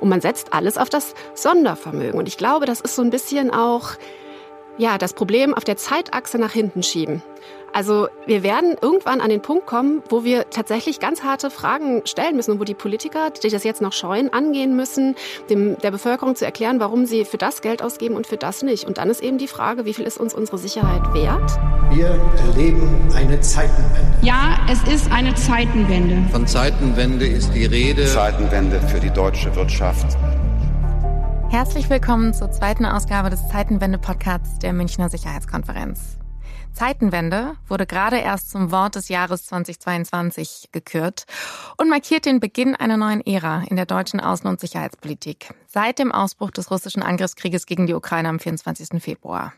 Und 0.00 0.08
man 0.08 0.20
setzt 0.20 0.52
alles 0.52 0.78
auf 0.78 0.90
das 0.90 1.14
Sondervermögen. 1.34 2.18
Und 2.18 2.28
ich 2.28 2.36
glaube, 2.36 2.66
das 2.66 2.80
ist 2.80 2.96
so 2.96 3.02
ein 3.02 3.10
bisschen 3.10 3.50
auch 3.50 3.90
ja, 4.78 4.98
das 4.98 5.12
Problem 5.12 5.54
auf 5.54 5.64
der 5.64 5.76
Zeitachse 5.76 6.38
nach 6.38 6.52
hinten 6.52 6.82
schieben. 6.82 7.22
Also 7.74 8.06
wir 8.26 8.44
werden 8.44 8.76
irgendwann 8.80 9.20
an 9.20 9.30
den 9.30 9.42
Punkt 9.42 9.66
kommen, 9.66 10.00
wo 10.08 10.22
wir 10.22 10.48
tatsächlich 10.48 11.00
ganz 11.00 11.24
harte 11.24 11.50
Fragen 11.50 12.02
stellen 12.04 12.36
müssen 12.36 12.52
und 12.52 12.60
wo 12.60 12.64
die 12.64 12.74
Politiker, 12.74 13.30
die 13.30 13.50
das 13.50 13.64
jetzt 13.64 13.82
noch 13.82 13.92
scheuen, 13.92 14.32
angehen 14.32 14.76
müssen, 14.76 15.16
dem, 15.50 15.76
der 15.78 15.90
Bevölkerung 15.90 16.36
zu 16.36 16.44
erklären, 16.44 16.78
warum 16.78 17.04
sie 17.04 17.24
für 17.24 17.36
das 17.36 17.62
Geld 17.62 17.82
ausgeben 17.82 18.14
und 18.14 18.28
für 18.28 18.36
das 18.36 18.62
nicht. 18.62 18.84
Und 18.84 18.98
dann 18.98 19.10
ist 19.10 19.24
eben 19.24 19.38
die 19.38 19.48
Frage, 19.48 19.86
wie 19.86 19.94
viel 19.94 20.04
ist 20.04 20.18
uns 20.18 20.34
unsere 20.34 20.56
Sicherheit 20.56 21.02
wert? 21.14 21.50
Wir 21.90 22.16
erleben 22.46 23.08
eine 23.12 23.40
Zeitenwende. 23.40 24.18
Ja, 24.22 24.56
es 24.70 24.80
ist 24.84 25.10
eine 25.10 25.34
Zeitenwende. 25.34 26.30
Von 26.30 26.46
Zeitenwende 26.46 27.26
ist 27.26 27.52
die 27.54 27.64
Rede. 27.64 28.06
Zeitenwende 28.06 28.80
für 28.82 29.00
die 29.00 29.10
deutsche 29.10 29.54
Wirtschaft. 29.56 30.16
Herzlich 31.54 31.88
willkommen 31.88 32.34
zur 32.34 32.50
zweiten 32.50 32.84
Ausgabe 32.84 33.30
des 33.30 33.46
Zeitenwende-Podcasts 33.46 34.58
der 34.58 34.72
Münchner 34.72 35.08
Sicherheitskonferenz. 35.08 36.18
Zeitenwende 36.72 37.54
wurde 37.68 37.86
gerade 37.86 38.18
erst 38.18 38.50
zum 38.50 38.72
Wort 38.72 38.96
des 38.96 39.08
Jahres 39.08 39.46
2022 39.46 40.70
gekürt 40.72 41.26
und 41.76 41.88
markiert 41.88 42.26
den 42.26 42.40
Beginn 42.40 42.74
einer 42.74 42.96
neuen 42.96 43.24
Ära 43.24 43.62
in 43.68 43.76
der 43.76 43.86
deutschen 43.86 44.20
Außen- 44.20 44.48
und 44.48 44.58
Sicherheitspolitik 44.58 45.54
seit 45.68 46.00
dem 46.00 46.10
Ausbruch 46.10 46.50
des 46.50 46.72
russischen 46.72 47.04
Angriffskrieges 47.04 47.66
gegen 47.66 47.86
die 47.86 47.94
Ukraine 47.94 48.30
am 48.30 48.40
24. 48.40 49.00
Februar. 49.00 49.52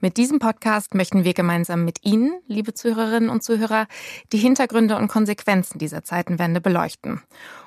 Mit 0.00 0.16
diesem 0.16 0.38
Podcast 0.38 0.94
möchten 0.94 1.24
wir 1.24 1.34
gemeinsam 1.34 1.84
mit 1.84 2.04
Ihnen, 2.04 2.40
liebe 2.46 2.72
Zuhörerinnen 2.72 3.28
und 3.28 3.42
Zuhörer, 3.42 3.88
die 4.32 4.38
Hintergründe 4.38 4.96
und 4.96 5.08
Konsequenzen 5.08 5.80
dieser 5.80 6.04
Zeitenwende 6.04 6.60
beleuchten. 6.60 7.20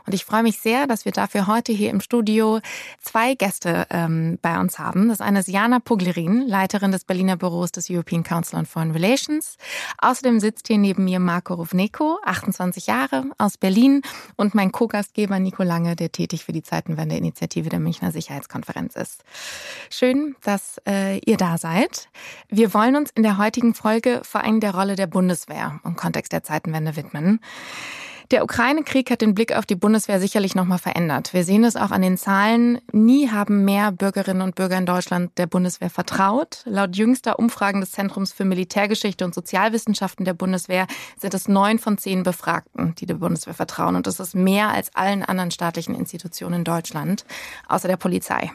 Und 0.06 0.14
ich 0.14 0.26
freue 0.26 0.44
mich 0.44 0.60
sehr, 0.60 0.88
dass 0.88 1.06
wir 1.06 1.12
dafür 1.12 1.48
heute 1.48 1.72
hier 1.72 1.90
im 1.90 2.02
Studio 2.02 2.60
zwei 3.02 3.36
Gäste 3.36 3.88
ähm, 3.90 4.40
bei 4.42 4.60
uns 4.60 4.80
haben. 4.80 5.10
Das 5.10 5.22
eine 5.22 5.40
ist 5.40 5.48
Jana 5.48 5.80
Puglerin, 5.80 6.48
Leiterin 6.48 6.92
des 6.92 7.06
Berliner 7.06 7.38
Büros 7.38 7.72
des 7.72 7.90
European 7.90 8.24
Council 8.24 8.58
on 8.58 8.66
Foreign 8.66 8.92
Relations. 8.92 9.58
Außerdem 9.98 10.40
sitzt 10.40 10.68
hier 10.68 10.78
neben 10.78 11.06
mir 11.06 11.20
Marco 11.20 11.54
Rovneko, 11.54 12.20
28 12.24 12.88
Jahre, 12.88 13.26
aus 13.38 13.58
Berlin 13.58 14.02
und 14.36 14.56
mein 14.56 14.72
Co-Gastgeber 14.72 15.40
Nico 15.40 15.64
Lange, 15.64 15.96
der 15.96 16.12
tätig 16.12 16.46
für 16.46 16.52
die 16.52 16.64
Zeitenwende-Initiative 16.64 17.70
der 17.70 17.80
Münchner 17.80 18.12
Sicherheitskonferenz 18.12 18.96
ist. 18.96 19.24
Schön, 19.90 20.36
dass 20.42 20.80
äh, 20.88 21.20
ihr 21.20 21.38
da 21.38 21.58
seid. 21.58 22.10
Wir 22.50 22.74
wollen 22.74 22.96
uns 22.96 23.12
in 23.12 23.24
der 23.24 23.38
heutigen 23.38 23.74
Folge 23.74 24.22
vor 24.24 24.42
allem 24.42 24.60
der 24.60 24.74
Rolle 24.74 24.96
der 24.96 25.08
Bundeswehr 25.08 25.80
im 25.84 25.96
Kontext 25.96 26.32
der 26.32 26.44
Zeitenwende 26.44 26.96
widmen. 26.96 27.40
Der 28.32 28.46
Ukraine-Krieg 28.46 29.12
hat 29.12 29.20
den 29.20 29.36
Blick 29.36 29.54
auf 29.54 29.66
die 29.66 29.76
Bundeswehr 29.76 30.22
sicherlich 30.22 30.56
nochmal 30.56 30.78
verändert. 30.78 31.34
Wir 31.34 31.44
sehen 31.44 31.66
es 31.66 31.76
auch 31.76 31.92
an 31.92 32.02
den 32.02 32.18
Zahlen. 32.18 32.80
Nie 32.94 33.28
haben 33.28 33.66
mehr 33.66 33.92
Bürgerinnen 33.92 34.42
und 34.42 34.56
Bürger 34.56 34.78
in 34.78 34.86
Deutschland 34.86 35.38
der 35.38 35.48
Bundeswehr 35.48 35.90
vertraut. 35.90 36.62
Laut 36.64 36.96
jüngster 36.96 37.40
Umfragen 37.40 37.82
des 37.82 37.92
Zentrums 37.92 38.32
für 38.32 38.46
Militärgeschichte 38.46 39.26
und 39.26 39.36
Sozialwissenschaften 39.36 40.24
der 40.24 40.34
Bundeswehr 40.34 40.88
sind 41.20 41.34
es 41.34 41.50
neun 41.50 41.78
von 41.78 41.98
zehn 41.98 42.24
Befragten, 42.24 42.96
die 42.96 43.06
der 43.06 43.16
Bundeswehr 43.16 43.54
vertrauen. 43.54 43.98
Und 43.98 44.08
das 44.08 44.22
ist 44.22 44.34
mehr 44.34 44.70
als 44.70 44.96
allen 44.96 45.24
anderen 45.24 45.52
staatlichen 45.52 45.94
Institutionen 45.94 46.60
in 46.60 46.64
Deutschland, 46.64 47.26
außer 47.68 47.90
der 47.90 47.98
Polizei. 47.98 48.50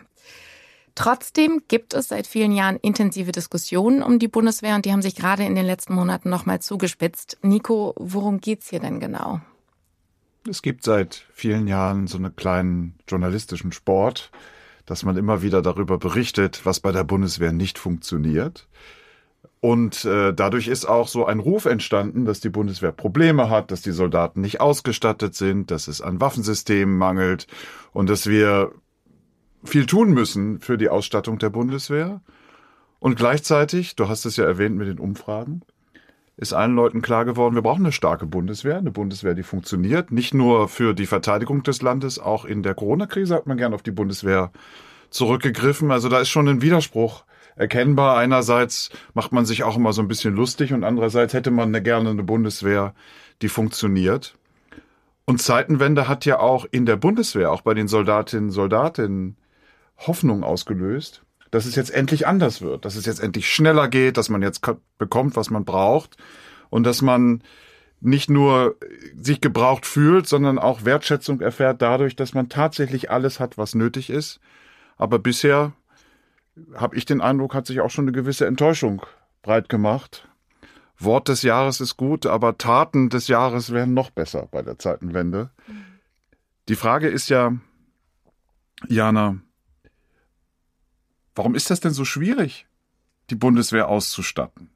Trotzdem 0.95 1.65
gibt 1.69 1.93
es 1.93 2.09
seit 2.09 2.27
vielen 2.27 2.53
Jahren 2.53 2.77
intensive 2.77 3.31
Diskussionen 3.31 4.03
um 4.03 4.19
die 4.19 4.29
Bundeswehr 4.29 4.75
und 4.75 4.87
die 4.87 4.93
haben 4.93 5.03
sich 5.03 5.17
gerade 5.17 5.45
in 5.45 5.55
den 5.55 5.67
letzten 5.67 5.95
Monaten 5.95 6.31
nochmal 6.31 6.63
zugespitzt. 6.63 7.37
Nico, 7.43 7.93
worum 7.99 8.41
geht's 8.41 8.71
hier 8.71 8.81
denn 8.81 9.01
genau? 9.01 9.43
Es 10.49 10.63
gibt 10.63 10.85
seit 10.85 11.25
vielen 11.33 11.67
Jahren 11.67 12.07
so 12.07 12.19
einen 12.19 12.37
kleinen 12.37 12.95
journalistischen 13.09 13.73
Sport, 13.73 14.31
dass 14.85 15.05
man 15.05 15.17
immer 15.17 15.43
wieder 15.43 15.63
darüber 15.63 15.99
berichtet, 15.99 16.61
was 16.65 16.81
bei 16.81 16.93
der 16.93 17.05
Bundeswehr 17.05 17.53
nicht 17.53 17.79
funktioniert. 17.79 18.69
Und 19.61 20.05
äh, 20.05 20.33
dadurch 20.33 20.69
ist 20.69 20.85
auch 20.85 21.09
so 21.09 21.27
ein 21.27 21.41
Ruf 21.41 21.65
entstanden, 21.65 22.25
dass 22.25 22.41
die 22.41 22.51
Bundeswehr 22.51 22.93
Probleme 22.93 23.51
hat, 23.51 23.71
dass 23.71 23.83
die 23.83 23.91
Soldaten 23.91 24.41
nicht 24.41 24.61
ausgestattet 24.61 25.35
sind, 25.35 25.71
dass 25.71 25.89
es 25.89 26.01
an 26.01 26.21
Waffensystemen 26.21 26.97
mangelt 26.97 27.49
und 27.93 28.09
dass 28.09 28.29
wir 28.29 28.71
viel 29.65 29.87
tun 29.87 30.13
müssen 30.13 30.61
für 30.61 30.79
die 30.79 30.89
Ausstattung 30.89 31.39
der 31.39 31.51
Bundeswehr. 31.51 32.21
Und 33.01 33.17
gleichzeitig, 33.17 33.97
du 33.97 34.09
hast 34.09 34.25
es 34.25 34.37
ja 34.37 34.45
erwähnt 34.45 34.77
mit 34.77 34.89
den 34.89 35.01
Umfragen, 35.01 35.63
ist 36.37 36.53
allen 36.53 36.75
Leuten 36.75 37.01
klar 37.01 37.25
geworden, 37.25 37.55
wir 37.55 37.63
brauchen 37.63 37.85
eine 37.85 37.93
starke 37.93 38.27
Bundeswehr, 38.27 38.77
eine 38.77 38.91
Bundeswehr, 38.91 39.35
die 39.35 39.43
funktioniert, 39.43 40.13
nicht 40.13 40.35
nur 40.35 40.69
für 40.69 40.95
die 40.95 41.07
Verteidigung 41.07 41.63
des 41.63 41.81
Landes, 41.81 42.19
auch 42.19 42.45
in 42.45 42.63
der 42.63 42.75
Corona-Krise 42.75 43.35
hat 43.35 43.47
man 43.47 43.57
gern 43.57 43.73
auf 43.73 43.83
die 43.83 43.91
Bundeswehr 43.91 44.53
zurückgegriffen. 45.11 45.91
Also 45.91 46.09
da 46.09 46.21
ist 46.21 46.29
schon 46.29 46.49
ein 46.49 46.63
Widerspruch 46.63 47.25
erkennbar. 47.55 48.19
Einerseits 48.19 48.91
macht 49.15 49.33
man 49.33 49.47
sich 49.47 49.65
auch 49.65 49.77
immer 49.77 49.93
so 49.93 50.03
ein 50.03 50.09
bisschen 50.09 50.35
lustig 50.35 50.73
und 50.73 50.85
andererseits 50.85 51.33
hätte 51.33 51.51
man 51.51 51.69
eine, 51.69 51.83
gerne 51.83 52.11
eine 52.11 52.23
Bundeswehr, 52.23 52.95
die 53.41 53.49
funktioniert. 53.49 54.37
Und 55.25 55.41
Zeitenwende 55.41 56.07
hat 56.07 56.25
ja 56.25 56.39
auch 56.39 56.67
in 56.71 56.87
der 56.87 56.97
Bundeswehr, 56.97 57.51
auch 57.51 57.63
bei 57.63 57.75
den 57.75 57.89
Soldatinnen 57.89 58.47
und 58.47 58.53
Soldatinnen, 58.53 59.37
Hoffnung 59.97 60.45
ausgelöst 60.45 61.26
dass 61.51 61.67
es 61.67 61.75
jetzt 61.75 61.91
endlich 61.91 62.27
anders 62.27 62.61
wird, 62.63 62.85
dass 62.85 62.97
es 62.97 63.07
jetzt 63.07 63.21
endlich 63.21 63.49
schneller 63.53 63.89
geht, 63.89 64.17
dass 64.17 64.29
man 64.29 64.43
jetzt 64.43 64.63
bekommt, 64.99 65.37
was 65.37 65.51
man 65.51 65.65
braucht 65.65 66.17
und 66.71 66.85
dass 66.85 67.03
man 67.03 67.43
nicht 68.01 68.29
nur 68.29 68.77
sich 69.17 69.41
gebraucht 69.41 69.87
fühlt, 69.87 70.27
sondern 70.27 70.59
auch 70.59 70.85
Wertschätzung 70.85 71.41
erfährt 71.41 71.81
dadurch, 71.81 72.15
dass 72.15 72.35
man 72.35 72.49
tatsächlich 72.49 73.11
alles 73.11 73.41
hat, 73.41 73.59
was 73.59 73.75
nötig 73.75 74.11
ist. 74.11 74.41
Aber 74.97 75.19
bisher 75.19 75.73
habe 76.75 76.97
ich 76.97 77.05
den 77.05 77.21
Eindruck, 77.21 77.55
hat 77.55 77.67
sich 77.67 77.81
auch 77.81 77.91
schon 77.91 78.05
eine 78.05 78.13
gewisse 78.13 78.47
Enttäuschung 78.47 79.03
breit 79.43 79.69
gemacht. 79.69 80.29
Wort 80.99 81.29
des 81.29 81.43
Jahres 81.43 81.81
ist 81.81 81.97
gut, 81.97 82.27
aber 82.27 82.57
Taten 82.57 83.11
des 83.11 83.29
Jahres 83.29 83.73
wären 83.73 83.93
noch 83.93 84.11
besser 84.11 84.49
bei 84.51 84.63
der 84.63 84.79
Zeitenwende. 84.79 85.51
Die 86.69 86.77
Frage 86.77 87.09
ist 87.09 87.29
ja, 87.29 87.53
Jana, 88.89 89.37
Warum 91.37 91.55
ist 91.55 91.71
das 91.71 91.81
denn 91.81 91.93
so 91.93 92.05
schwierig, 92.05 92.67
die 93.31 93.37
Bundeswehr 93.37 93.89
auszustatten? 93.89 94.71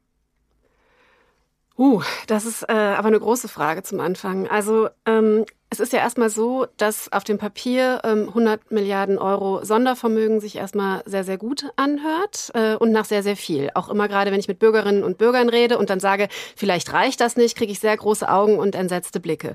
Uh, 1.79 2.03
das 2.27 2.45
ist 2.45 2.63
äh, 2.69 2.73
aber 2.73 3.09
eine 3.09 3.19
große 3.19 3.49
Frage 3.49 3.83
zum 3.83 4.01
Anfang. 4.01 4.47
Also 4.47 4.91
ähm, 5.07 5.47
es 5.71 5.81
ist 5.81 5.95
ja 5.95 6.01
erstmal 6.01 6.29
so, 6.29 6.67
dass 6.77 7.11
auf 7.11 7.25
dem 7.25 7.39
Papier 7.39 8.03
ähm, 8.05 8.29
100 8.29 8.71
Milliarden 8.71 9.17
Euro 9.17 9.65
Sondervermögen 9.65 10.41
sich 10.41 10.57
erstmal 10.57 11.03
sehr, 11.07 11.25
sehr 11.25 11.39
gut 11.39 11.71
anhört 11.77 12.51
äh, 12.53 12.75
und 12.75 12.93
nach 12.93 13.07
sehr, 13.07 13.23
sehr 13.23 13.37
viel. 13.37 13.71
Auch 13.75 13.89
immer 13.89 14.09
gerade, 14.09 14.31
wenn 14.31 14.41
ich 14.41 14.49
mit 14.49 14.59
Bürgerinnen 14.59 15.03
und 15.03 15.17
Bürgern 15.17 15.49
rede 15.49 15.79
und 15.79 15.89
dann 15.89 16.01
sage, 16.01 16.29
vielleicht 16.55 16.93
reicht 16.93 17.23
das 17.23 17.39
nicht, 17.39 17.57
kriege 17.57 17.73
ich 17.73 17.81
sehr 17.81 17.97
große 17.97 18.29
Augen 18.29 18.59
und 18.59 18.75
entsetzte 18.75 19.19
Blicke. 19.19 19.55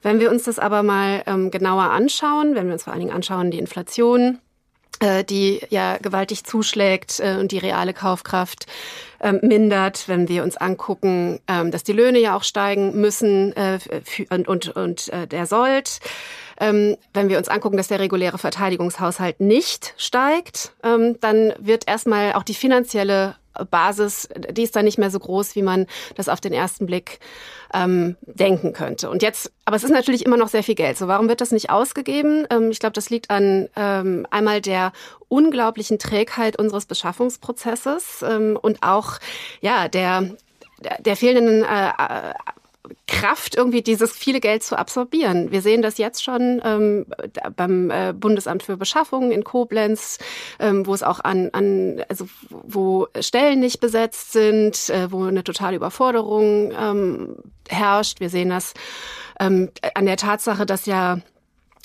Wenn 0.00 0.20
wir 0.20 0.30
uns 0.30 0.44
das 0.44 0.60
aber 0.60 0.84
mal 0.84 1.24
ähm, 1.26 1.50
genauer 1.50 1.90
anschauen, 1.90 2.54
wenn 2.54 2.66
wir 2.66 2.74
uns 2.74 2.84
vor 2.84 2.92
allen 2.92 3.00
Dingen 3.00 3.14
anschauen, 3.14 3.50
die 3.50 3.58
Inflation, 3.58 4.38
die 5.02 5.60
ja 5.70 5.98
gewaltig 5.98 6.44
zuschlägt 6.44 7.20
äh, 7.20 7.36
und 7.38 7.52
die 7.52 7.58
reale 7.58 7.94
Kaufkraft 7.94 8.66
ähm, 9.20 9.40
mindert, 9.42 10.08
wenn 10.08 10.28
wir 10.28 10.42
uns 10.42 10.56
angucken, 10.56 11.40
ähm, 11.48 11.70
dass 11.70 11.84
die 11.84 11.92
Löhne 11.92 12.18
ja 12.18 12.36
auch 12.36 12.44
steigen 12.44 13.00
müssen 13.00 13.54
äh, 13.56 13.78
und, 14.30 14.48
und, 14.48 14.68
und 14.68 15.10
der 15.30 15.46
Sold. 15.46 16.00
Ähm, 16.60 16.96
wenn 17.12 17.28
wir 17.28 17.38
uns 17.38 17.48
angucken, 17.48 17.76
dass 17.76 17.88
der 17.88 17.98
reguläre 17.98 18.38
Verteidigungshaushalt 18.38 19.40
nicht 19.40 19.94
steigt, 19.96 20.72
dann 20.82 21.52
wird 21.58 21.88
erstmal 21.88 22.34
auch 22.34 22.44
die 22.44 22.54
finanzielle 22.54 23.34
Basis, 23.70 24.28
die 24.50 24.62
ist 24.62 24.76
dann 24.76 24.84
nicht 24.84 24.98
mehr 24.98 25.10
so 25.10 25.18
groß, 25.18 25.56
wie 25.56 25.62
man 25.62 25.86
das 26.14 26.28
auf 26.28 26.40
den 26.40 26.52
ersten 26.52 26.86
Blick 26.86 27.20
ähm, 27.72 28.16
denken 28.22 28.72
könnte. 28.72 29.10
Und 29.10 29.22
jetzt, 29.22 29.52
aber 29.64 29.76
es 29.76 29.84
ist 29.84 29.90
natürlich 29.90 30.24
immer 30.24 30.36
noch 30.36 30.48
sehr 30.48 30.62
viel 30.62 30.74
Geld. 30.74 30.96
So, 30.96 31.08
warum 31.08 31.28
wird 31.28 31.40
das 31.40 31.50
nicht 31.50 31.70
ausgegeben? 31.70 32.46
Ähm, 32.50 32.70
ich 32.70 32.78
glaube, 32.78 32.92
das 32.94 33.10
liegt 33.10 33.30
an 33.30 33.68
ähm, 33.76 34.26
einmal 34.30 34.60
der 34.60 34.92
unglaublichen 35.28 35.98
Trägheit 35.98 36.58
unseres 36.58 36.86
Beschaffungsprozesses 36.86 38.24
ähm, 38.26 38.58
und 38.60 38.82
auch 38.82 39.18
ja 39.60 39.88
der 39.88 40.36
der 41.00 41.16
fehlenden 41.16 41.62
äh, 41.62 42.34
Kraft, 43.06 43.54
irgendwie 43.54 43.82
dieses 43.82 44.12
viele 44.12 44.40
Geld 44.40 44.62
zu 44.62 44.76
absorbieren. 44.76 45.50
Wir 45.50 45.62
sehen 45.62 45.82
das 45.82 45.98
jetzt 45.98 46.22
schon 46.22 46.60
ähm, 46.64 47.06
beim 47.56 47.90
äh, 47.90 48.12
Bundesamt 48.12 48.62
für 48.62 48.76
Beschaffung 48.76 49.30
in 49.30 49.44
Koblenz, 49.44 50.18
ähm, 50.58 50.86
wo 50.86 50.94
es 50.94 51.02
auch 51.02 51.20
an, 51.20 51.50
an 51.52 52.02
also 52.08 52.26
wo 52.50 53.08
Stellen 53.20 53.60
nicht 53.60 53.80
besetzt 53.80 54.32
sind, 54.32 54.90
äh, 54.90 55.10
wo 55.10 55.24
eine 55.24 55.44
totale 55.44 55.76
Überforderung 55.76 56.72
ähm, 56.78 57.36
herrscht. 57.68 58.20
Wir 58.20 58.28
sehen 58.28 58.50
das 58.50 58.74
ähm, 59.40 59.70
an 59.94 60.06
der 60.06 60.16
Tatsache, 60.16 60.66
dass 60.66 60.86
ja 60.86 61.18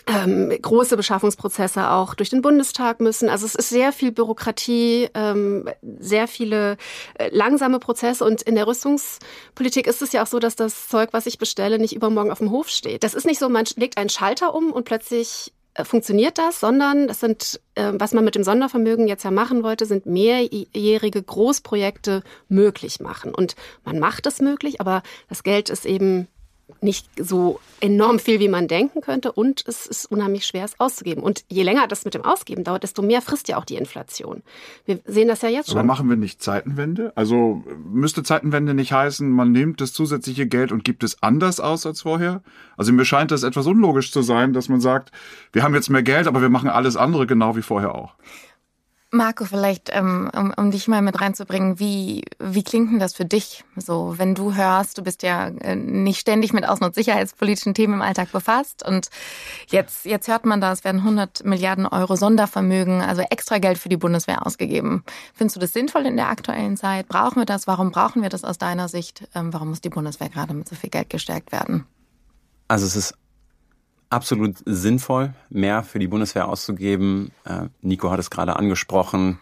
ähm, 0.10 0.50
große 0.50 0.98
Beschaffungsprozesse 0.98 1.92
auch 1.92 2.16
durch 2.16 2.30
den 2.32 2.42
Bundestag 2.42 3.00
müssen. 3.00 3.30
Also 3.30 3.46
es 3.46 3.54
ist 3.54 3.70
sehr 3.70 3.92
viel 3.92 4.12
Bürokratie, 4.12 5.08
ähm, 5.14 5.70
sehr 6.00 6.28
viele 6.28 6.78
äh, 7.16 7.30
langsame 7.32 7.78
Prozesse. 7.80 8.26
Und 8.26 8.42
in 8.42 8.56
der 8.56 8.66
Rüstungspolitik 8.66 9.86
ist 9.86 10.02
es 10.02 10.12
ja 10.12 10.24
auch 10.24 10.28
so, 10.28 10.40
dass 10.40 10.56
das 10.56 10.88
Zeug, 10.88 11.10
was 11.12 11.28
ich 11.28 11.38
bestelle, 11.38 11.78
nicht 11.78 11.96
übermorgen 11.96 12.32
auf 12.32 12.40
dem 12.40 12.50
Hof 12.50 12.70
steht. 12.70 13.04
Das 13.04 13.14
ist 13.14 13.28
nicht 13.28 13.40
so, 13.40 13.50
man 13.50 13.66
legt 13.76 13.98
einen 13.98 14.10
Schalter 14.10 14.56
um 14.56 14.72
und 14.72 14.86
plötzlich 14.86 15.54
äh, 15.76 15.86
funktioniert 15.86 16.40
das, 16.40 16.60
sondern 16.60 17.08
das 17.08 17.20
sind, 17.20 17.60
äh, 17.76 17.92
was 17.94 18.14
man 18.14 18.26
mit 18.26 18.34
dem 18.34 18.44
Sondervermögen 18.44 19.08
jetzt 19.08 19.24
ja 19.24 19.32
machen 19.32 19.62
wollte, 19.62 19.86
sind 19.86 20.08
mehrjährige 20.08 21.22
Großprojekte 21.22 22.24
möglich 22.48 23.00
machen. 23.00 23.36
Und 23.36 23.56
man 23.86 24.00
macht 24.00 24.26
es 24.26 24.42
möglich, 24.42 24.82
aber 24.82 25.04
das 25.28 25.44
Geld 25.44 25.70
ist 25.70 25.86
eben 25.86 26.28
nicht 26.82 27.08
so 27.20 27.60
enorm 27.82 28.20
viel, 28.20 28.40
wie 28.40 28.48
man 28.48 28.68
denken 28.68 29.02
könnte 29.02 29.32
und 29.32 29.64
es 29.68 29.86
ist 29.86 30.06
unheimlich 30.06 30.46
schwer, 30.46 30.66
es 30.66 30.80
auszugeben. 30.80 31.24
Und 31.24 31.44
je 31.50 31.64
länger 31.64 31.88
das 31.88 32.06
mit 32.06 32.14
dem 32.14 32.24
Ausgeben 32.24 32.64
dauert, 32.64 32.84
desto 32.84 33.02
mehr 33.02 33.22
frisst 33.22 33.48
ja 33.48 33.58
auch 33.58 33.66
die 33.66 33.76
Inflation. 33.76 34.44
Wir 34.86 35.00
sehen 35.06 35.28
das 35.28 35.42
ja 35.42 35.50
jetzt 35.50 35.70
schon. 35.70 35.78
Aber 35.78 35.88
machen 35.88 36.10
wir 36.10 36.16
nicht 36.16 36.42
Zeitenwende? 36.42 37.12
Also 37.16 37.64
müsste 37.86 38.24
Zeitenwende 38.24 38.74
nicht 38.74 38.92
heißen, 38.92 39.30
man 39.30 39.52
nimmt 39.52 39.82
das 39.82 39.94
zusätzliche 39.94 40.48
Geld 40.48 40.72
und 40.72 40.84
gibt 40.84 41.04
es 41.04 41.22
anders 41.22 41.60
aus 41.60 41.86
als 41.86 42.02
vorher? 42.02 42.42
Also 42.78 42.94
mir 42.94 43.06
scheint 43.06 43.32
das 43.32 43.44
etwas 43.44 43.68
unlogisch 43.68 44.12
zu 44.12 44.22
sein, 44.22 44.54
dass 44.54 44.70
man 44.70 44.82
sagt, 44.82 45.12
wir 45.52 45.64
haben 45.64 45.76
jetzt 45.76 45.90
mehr 45.90 46.04
Geld, 46.04 46.28
aber 46.28 46.42
wir 46.42 46.50
machen 46.50 46.70
alles 46.70 46.96
andere 46.96 47.28
genau 47.28 47.56
wie 47.56 47.62
vorher 47.62 47.96
auch. 47.96 48.16
Marco, 49.12 49.44
vielleicht, 49.46 49.90
ähm, 49.92 50.30
um, 50.36 50.54
um 50.56 50.70
dich 50.70 50.88
mal 50.88 51.02
mit 51.02 51.20
reinzubringen, 51.20 51.80
wie, 51.80 52.24
wie 52.38 52.64
klingt 52.64 52.92
denn 52.92 53.00
das 53.00 53.16
für 53.16 53.26
dich? 53.26 53.64
So, 53.76 54.14
wenn 54.18 54.36
du 54.36 54.54
hörst, 54.54 55.00
du 55.00 55.04
bist 55.04 55.24
ja 55.24 55.48
äh, 55.48 55.76
nicht 55.76 56.20
ständig 56.20 56.54
mit 56.54 56.64
außen- 56.64 56.86
und 56.86 56.94
sicherheitspolitischen 56.94 57.74
Themen 57.74 57.96
im 57.96 58.02
Alltag 58.04 58.32
befasst 58.32 58.86
und 58.88 59.10
jetzt, 59.70 60.06
jetzt 60.06 60.28
hört 60.28 60.46
man 60.46 60.62
da, 60.62 60.72
es 60.72 60.84
werden 60.84 61.00
100 61.00 61.44
Milliarden 61.44 61.88
Euro 61.88 62.16
Sondervermögen, 62.16 63.02
also 63.02 63.24
extra 63.24 63.58
Geld 63.58 63.80
für 63.80 63.90
die 63.90 63.98
Bundeswehr 63.98 64.46
ausgegeben. 64.46 65.04
Findest 65.34 65.56
du 65.56 65.60
das 65.60 65.74
sinnvoll 65.74 66.06
in 66.06 66.16
der 66.16 66.30
aktuellen 66.30 66.78
Zeit? 66.78 67.08
Brauchen 67.08 67.38
wir 67.38 67.46
das? 67.46 67.66
Warum 67.66 67.90
brauchen 67.90 68.22
wir 68.22 68.30
das 68.30 68.44
aus 68.44 68.60
deiner 68.60 68.90
Sicht? 68.90 69.28
Ähm, 69.34 69.52
warum 69.52 69.70
muss 69.70 69.82
die 69.82 69.90
Bundeswehr 69.90 70.30
gerade 70.30 70.54
mit 70.54 70.70
so 70.70 70.76
viel 70.76 70.92
Geld 70.92 71.10
gestärkt 71.10 71.52
werden? 71.52 71.88
Also 72.68 72.86
es 72.86 72.96
ist 72.96 73.16
absolut 74.10 74.58
sinnvoll, 74.66 75.34
mehr 75.50 75.84
für 75.84 76.00
die 76.00 76.08
Bundeswehr 76.08 76.48
auszugeben. 76.48 77.32
Äh, 77.46 77.68
Nico 77.82 78.12
hat 78.12 78.20
es 78.20 78.30
gerade 78.30 78.56
angesprochen, 78.56 79.40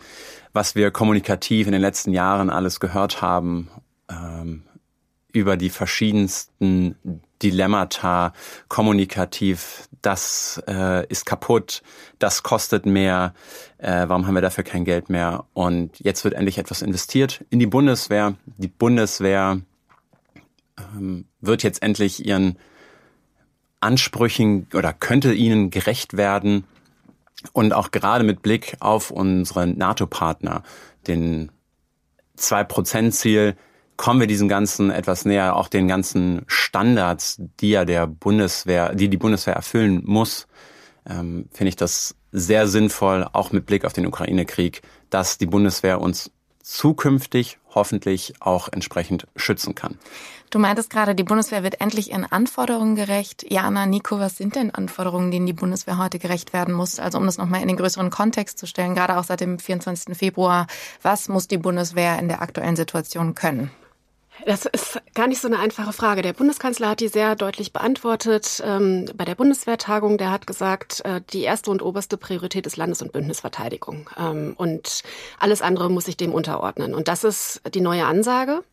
was 0.53 0.75
wir 0.75 0.91
kommunikativ 0.91 1.67
in 1.67 1.73
den 1.73 1.81
letzten 1.81 2.11
Jahren 2.11 2.49
alles 2.49 2.79
gehört 2.79 3.21
haben 3.21 3.69
ähm, 4.09 4.63
über 5.31 5.57
die 5.57 5.69
verschiedensten 5.69 6.95
Dilemmata 7.41 8.33
kommunikativ. 8.67 9.87
Das 10.01 10.61
äh, 10.67 11.05
ist 11.07 11.25
kaputt, 11.25 11.81
das 12.19 12.43
kostet 12.43 12.85
mehr. 12.85 13.33
Äh, 13.77 14.07
warum 14.07 14.27
haben 14.27 14.35
wir 14.35 14.41
dafür 14.41 14.63
kein 14.63 14.85
Geld 14.85 15.09
mehr? 15.09 15.45
Und 15.53 15.99
jetzt 15.99 16.23
wird 16.23 16.33
endlich 16.33 16.57
etwas 16.57 16.81
investiert 16.81 17.45
in 17.49 17.59
die 17.59 17.67
Bundeswehr. 17.67 18.35
Die 18.57 18.67
Bundeswehr 18.67 19.61
ähm, 20.95 21.25
wird 21.41 21.63
jetzt 21.63 21.83
endlich 21.83 22.25
ihren 22.25 22.57
Ansprüchen 23.79 24.67
oder 24.73 24.93
könnte 24.93 25.33
ihnen 25.33 25.69
gerecht 25.69 26.17
werden. 26.17 26.65
Und 27.53 27.73
auch 27.73 27.91
gerade 27.91 28.23
mit 28.23 28.41
Blick 28.41 28.77
auf 28.79 29.11
unsere 29.11 29.67
NATO-Partner, 29.67 30.63
den 31.07 31.51
2-Prozent-Ziel, 32.37 33.55
kommen 33.95 34.19
wir 34.19 34.27
diesen 34.27 34.47
ganzen 34.47 34.91
etwas 34.91 35.25
näher, 35.25 35.55
auch 35.55 35.67
den 35.67 35.87
ganzen 35.87 36.43
Standards, 36.47 37.41
die 37.59 37.71
ja 37.71 37.85
der 37.85 38.07
Bundeswehr, 38.07 38.93
die 38.93 39.09
die 39.09 39.17
Bundeswehr 39.17 39.55
erfüllen 39.55 40.01
muss, 40.05 40.47
ähm, 41.09 41.49
finde 41.51 41.69
ich 41.69 41.75
das 41.75 42.15
sehr 42.31 42.67
sinnvoll, 42.67 43.27
auch 43.33 43.51
mit 43.51 43.65
Blick 43.65 43.85
auf 43.85 43.93
den 43.93 44.05
Ukraine-Krieg, 44.05 44.81
dass 45.09 45.37
die 45.37 45.45
Bundeswehr 45.45 45.99
uns 45.99 46.31
zukünftig 46.61 47.59
hoffentlich 47.73 48.33
auch 48.39 48.69
entsprechend 48.71 49.25
schützen 49.35 49.73
kann. 49.73 49.97
Du 50.49 50.59
meintest 50.59 50.89
gerade, 50.89 51.13
die 51.13 51.25
Bundeswehr 51.25 51.63
wird 51.63 51.81
endlich 51.81 52.11
ihren 52.11 52.23
Anforderungen 52.23 52.95
gerecht. 52.95 53.45
Jana, 53.51 53.85
Nico, 53.85 54.17
was 54.17 54.37
sind 54.37 54.55
denn 54.55 54.73
Anforderungen, 54.73 55.29
denen 55.29 55.45
die 55.45 55.51
Bundeswehr 55.51 55.97
heute 55.97 56.19
gerecht 56.19 56.53
werden 56.53 56.73
muss? 56.73 56.99
Also 56.99 57.17
um 57.17 57.25
das 57.25 57.37
nochmal 57.37 57.61
in 57.61 57.67
den 57.67 57.75
größeren 57.75 58.09
Kontext 58.09 58.57
zu 58.57 58.65
stellen, 58.65 58.95
gerade 58.95 59.17
auch 59.17 59.25
seit 59.25 59.41
dem 59.41 59.59
24. 59.59 60.17
Februar, 60.17 60.67
was 61.01 61.27
muss 61.27 61.49
die 61.49 61.57
Bundeswehr 61.57 62.17
in 62.17 62.29
der 62.29 62.41
aktuellen 62.41 62.77
Situation 62.77 63.35
können? 63.35 63.71
Das 64.47 64.65
ist 64.65 65.01
gar 65.13 65.27
nicht 65.27 65.41
so 65.41 65.49
eine 65.49 65.59
einfache 65.59 65.91
Frage. 65.91 66.21
Der 66.21 66.31
Bundeskanzler 66.31 66.91
hat 66.91 67.01
die 67.01 67.09
sehr 67.09 67.35
deutlich 67.35 67.73
beantwortet. 67.73 68.63
Ähm, 68.63 69.03
bei 69.13 69.25
der 69.25 69.35
Bundeswehrtagung, 69.35 70.17
der 70.17 70.31
hat 70.31 70.47
gesagt, 70.47 71.03
äh, 71.03 71.19
die 71.33 71.41
erste 71.41 71.69
und 71.69 71.81
oberste 71.81 72.15
Priorität 72.15 72.65
ist 72.65 72.77
Landes- 72.77 73.01
und 73.01 73.11
Bündnisverteidigung. 73.11 74.09
Ähm, 74.17 74.53
und 74.57 75.03
alles 75.37 75.61
andere 75.61 75.91
muss 75.91 76.05
sich 76.05 76.15
dem 76.15 76.31
unterordnen. 76.31 76.95
Und 76.95 77.09
das 77.09 77.25
ist 77.25 77.59
die 77.73 77.81
neue 77.81 78.05
Ansage. 78.05 78.63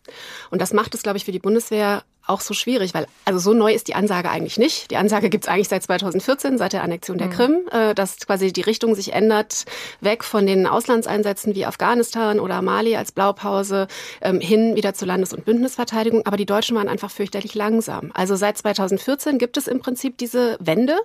Und 0.52 0.62
das 0.62 0.72
macht 0.72 0.94
es, 0.94 1.02
glaube 1.02 1.16
ich, 1.16 1.24
für 1.24 1.32
die 1.32 1.40
Bundeswehr 1.40 2.04
auch 2.26 2.40
so 2.40 2.54
schwierig, 2.54 2.94
weil 2.94 3.06
also 3.24 3.38
so 3.38 3.52
neu 3.52 3.72
ist 3.72 3.88
die 3.88 3.94
Ansage 3.94 4.30
eigentlich 4.30 4.58
nicht. 4.58 4.90
Die 4.90 4.96
Ansage 4.96 5.28
gibt's 5.28 5.48
eigentlich 5.48 5.68
seit 5.68 5.82
2014, 5.82 6.58
seit 6.58 6.72
der 6.72 6.82
Annexion 6.82 7.18
der 7.18 7.28
mhm. 7.28 7.32
Krim, 7.32 7.56
äh, 7.70 7.94
dass 7.94 8.18
quasi 8.18 8.52
die 8.52 8.62
Richtung 8.62 8.94
sich 8.94 9.12
ändert, 9.12 9.64
weg 10.00 10.24
von 10.24 10.46
den 10.46 10.66
Auslandseinsätzen 10.66 11.54
wie 11.54 11.66
Afghanistan 11.66 12.40
oder 12.40 12.62
Mali 12.62 12.96
als 12.96 13.12
Blaupause 13.12 13.88
ähm, 14.22 14.40
hin 14.40 14.74
wieder 14.74 14.94
zur 14.94 15.08
Landes- 15.08 15.32
und 15.32 15.44
Bündnisverteidigung. 15.44 16.26
Aber 16.26 16.36
die 16.36 16.46
Deutschen 16.46 16.76
waren 16.76 16.88
einfach 16.88 17.10
fürchterlich 17.10 17.54
langsam. 17.54 18.10
Also 18.14 18.36
seit 18.36 18.56
2014 18.56 19.38
gibt 19.38 19.56
es 19.56 19.66
im 19.66 19.80
Prinzip 19.80 20.16
diese 20.18 20.56
Wende. 20.60 20.96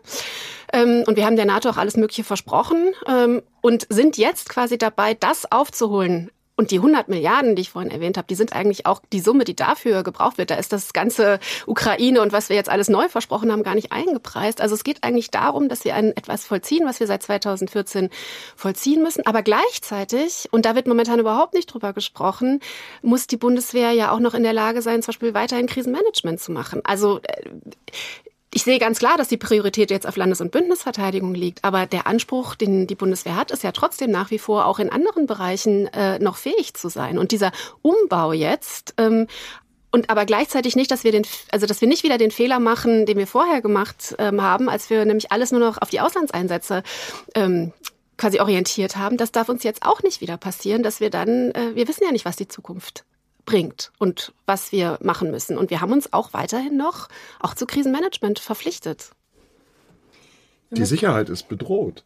Ähm, 0.72 1.04
und 1.06 1.18
wir 1.18 1.26
haben 1.26 1.36
der 1.36 1.46
NATO 1.46 1.70
auch 1.70 1.78
alles 1.78 1.98
Mögliche 1.98 2.24
versprochen 2.24 2.94
ähm, 3.08 3.42
und 3.62 3.88
sind 3.90 4.18
jetzt 4.18 4.50
quasi 4.50 4.78
dabei, 4.78 5.14
das 5.16 5.52
aufzuholen, 5.52 6.32
und 6.60 6.72
die 6.72 6.80
100 6.80 7.08
Milliarden, 7.08 7.56
die 7.56 7.62
ich 7.62 7.70
vorhin 7.70 7.90
erwähnt 7.90 8.18
habe, 8.18 8.28
die 8.28 8.36
sind 8.36 8.52
eigentlich 8.52 8.86
auch 8.86 9.02
die 9.14 9.22
Summe, 9.22 9.46
die 9.46 9.56
dafür 9.56 10.04
gebraucht 10.04 10.38
wird. 10.38 10.52
Da 10.52 10.56
ist 10.56 10.74
das 10.74 10.92
ganze 10.92 11.40
Ukraine 11.66 12.22
und 12.22 12.34
was 12.34 12.50
wir 12.50 12.58
jetzt 12.58 12.70
alles 12.70 12.90
neu 12.90 13.08
versprochen 13.08 13.50
haben, 13.50 13.64
gar 13.64 13.76
nicht 13.76 13.94
eingepreist. 13.94 14.60
Also 14.60 14.76
es 14.76 14.84
geht 14.84 15.06
eigentlich 15.06 15.32
darum, 15.32 15.70
dass 15.70 15.86
wir 15.86 15.96
ein, 15.96 16.12
etwas 16.18 16.44
vollziehen, 16.46 16.86
was 16.86 17.00
wir 17.00 17.08
seit 17.08 17.24
2014 17.24 18.10
vollziehen 18.58 19.02
müssen. 19.02 19.26
Aber 19.26 19.42
gleichzeitig, 19.42 20.50
und 20.52 20.66
da 20.66 20.76
wird 20.76 20.86
momentan 20.86 21.18
überhaupt 21.18 21.54
nicht 21.54 21.68
drüber 21.68 21.94
gesprochen, 21.94 22.60
muss 23.02 23.26
die 23.26 23.38
Bundeswehr 23.38 23.94
ja 23.94 24.12
auch 24.12 24.20
noch 24.20 24.34
in 24.34 24.44
der 24.44 24.52
Lage 24.52 24.82
sein, 24.82 25.02
zum 25.02 25.14
Beispiel 25.14 25.34
weiterhin 25.34 25.66
Krisenmanagement 25.66 26.42
zu 26.42 26.52
machen. 26.52 26.82
Also 26.84 27.22
äh, 27.24 27.52
ich 28.52 28.64
sehe 28.64 28.80
ganz 28.80 29.00
klar, 29.00 29.16
dass 29.18 29.28
die 29.28 29.38
Priorität 29.38 29.92
jetzt 29.92 30.08
auf 30.08 30.16
Landes- 30.16 30.42
und 30.42 30.52
Bündnisverteidigung 30.52 31.36
liegt, 31.36 31.64
aber 31.64 31.86
der 31.86 32.08
Anspruch, 32.08 32.56
den 32.56 32.88
die 32.88 32.96
Bundeswehr 32.96 33.36
hat, 33.36 33.52
ist 33.52 33.64
ja 33.64 33.72
trotzdem 33.72 34.10
nach 34.10 34.32
wie 34.32 34.40
vor 34.40 34.66
auch 34.66 34.80
in 34.80 34.90
anderen 34.90 35.28
Bereichen 35.28 35.88
äh, 35.88 36.18
noch 36.20 36.38
fähig 36.38 36.74
zu 36.74 36.90
sein. 36.90 37.20
Und 37.20 37.32
dieser 37.32 37.52
Umbau 37.82 38.34
jetzt 38.34 38.96
ähm, 38.98 39.28
und 39.92 40.10
aber 40.10 40.26
gleichzeitig 40.26 40.76
nicht, 40.76 40.92
dass 40.92 41.04
wir 41.04 41.12
den, 41.12 41.26
also 41.52 41.66
dass 41.66 41.82
wir 41.82 41.88
nicht 41.88 42.04
wieder 42.04 42.18
den 42.18 42.32
Fehler 42.32 42.60
machen, 42.60 43.06
den 43.06 43.18
wir 43.18 43.28
vorher 43.28 43.62
gemacht 43.62 44.16
ähm, 44.20 44.42
haben, 44.42 44.70
als 44.70 44.90
wir 44.90 45.06
nämlich 45.06 45.32
alles 45.32 45.52
nur 45.52 45.60
noch 45.60 45.82
auf 45.82 45.90
die 45.90 46.00
Auslandseinsätze 46.00 46.84
ähm, 47.34 47.74
quasi 48.18 48.40
orientiert 48.40 48.98
haben. 48.98 49.18
Das 49.18 49.32
darf 49.32 49.50
uns 49.50 49.64
jetzt 49.64 49.84
auch 49.84 50.04
nicht 50.04 50.22
wieder 50.22 50.38
passieren, 50.38 50.84
dass 50.84 51.00
wir 51.00 51.10
dann, 51.10 51.52
äh, 51.52 51.76
wir 51.76 51.88
wissen 51.88 52.04
ja 52.04 52.12
nicht, 52.12 52.26
was 52.26 52.36
die 52.36 52.48
Zukunft 52.48 53.04
bringt 53.50 53.92
und 53.98 54.32
was 54.46 54.72
wir 54.72 55.00
machen 55.02 55.32
müssen. 55.32 55.58
Und 55.58 55.72
wir 55.72 55.82
haben 55.82 55.92
uns 55.92 56.14
auch 56.14 56.34
weiterhin 56.34 56.78
noch 56.78 57.10
auch 57.40 57.56
zu 57.56 57.66
Krisenmanagement 57.66 58.38
verpflichtet. 58.38 59.10
Die 60.70 60.86
Sicherheit 60.86 61.30
ist 61.30 61.50
bedroht. 61.50 62.04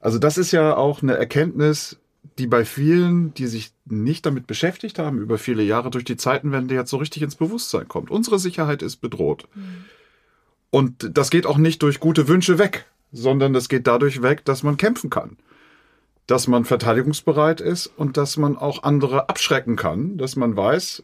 Also 0.00 0.18
das 0.18 0.38
ist 0.38 0.50
ja 0.50 0.76
auch 0.78 1.02
eine 1.02 1.14
Erkenntnis, 1.14 1.98
die 2.38 2.46
bei 2.46 2.64
vielen, 2.64 3.34
die 3.34 3.46
sich 3.46 3.72
nicht 3.84 4.24
damit 4.24 4.46
beschäftigt 4.46 4.98
haben, 4.98 5.18
über 5.18 5.36
viele 5.36 5.62
Jahre 5.62 5.90
durch 5.90 6.04
die 6.04 6.16
Zeitenwende 6.16 6.74
jetzt 6.74 6.88
so 6.88 6.96
richtig 6.96 7.22
ins 7.22 7.36
Bewusstsein 7.36 7.86
kommt. 7.86 8.10
Unsere 8.10 8.38
Sicherheit 8.38 8.80
ist 8.80 8.96
bedroht. 8.96 9.46
Mhm. 9.54 9.84
Und 10.70 11.18
das 11.18 11.30
geht 11.30 11.44
auch 11.44 11.58
nicht 11.58 11.82
durch 11.82 12.00
gute 12.00 12.28
Wünsche 12.28 12.58
weg, 12.58 12.86
sondern 13.12 13.52
das 13.52 13.68
geht 13.68 13.86
dadurch 13.86 14.22
weg, 14.22 14.46
dass 14.46 14.62
man 14.62 14.78
kämpfen 14.78 15.10
kann 15.10 15.36
dass 16.30 16.46
man 16.46 16.64
verteidigungsbereit 16.64 17.60
ist 17.60 17.88
und 17.88 18.16
dass 18.16 18.36
man 18.36 18.56
auch 18.56 18.84
andere 18.84 19.28
abschrecken 19.28 19.74
kann, 19.74 20.16
dass 20.16 20.36
man 20.36 20.56
weiß, 20.56 21.02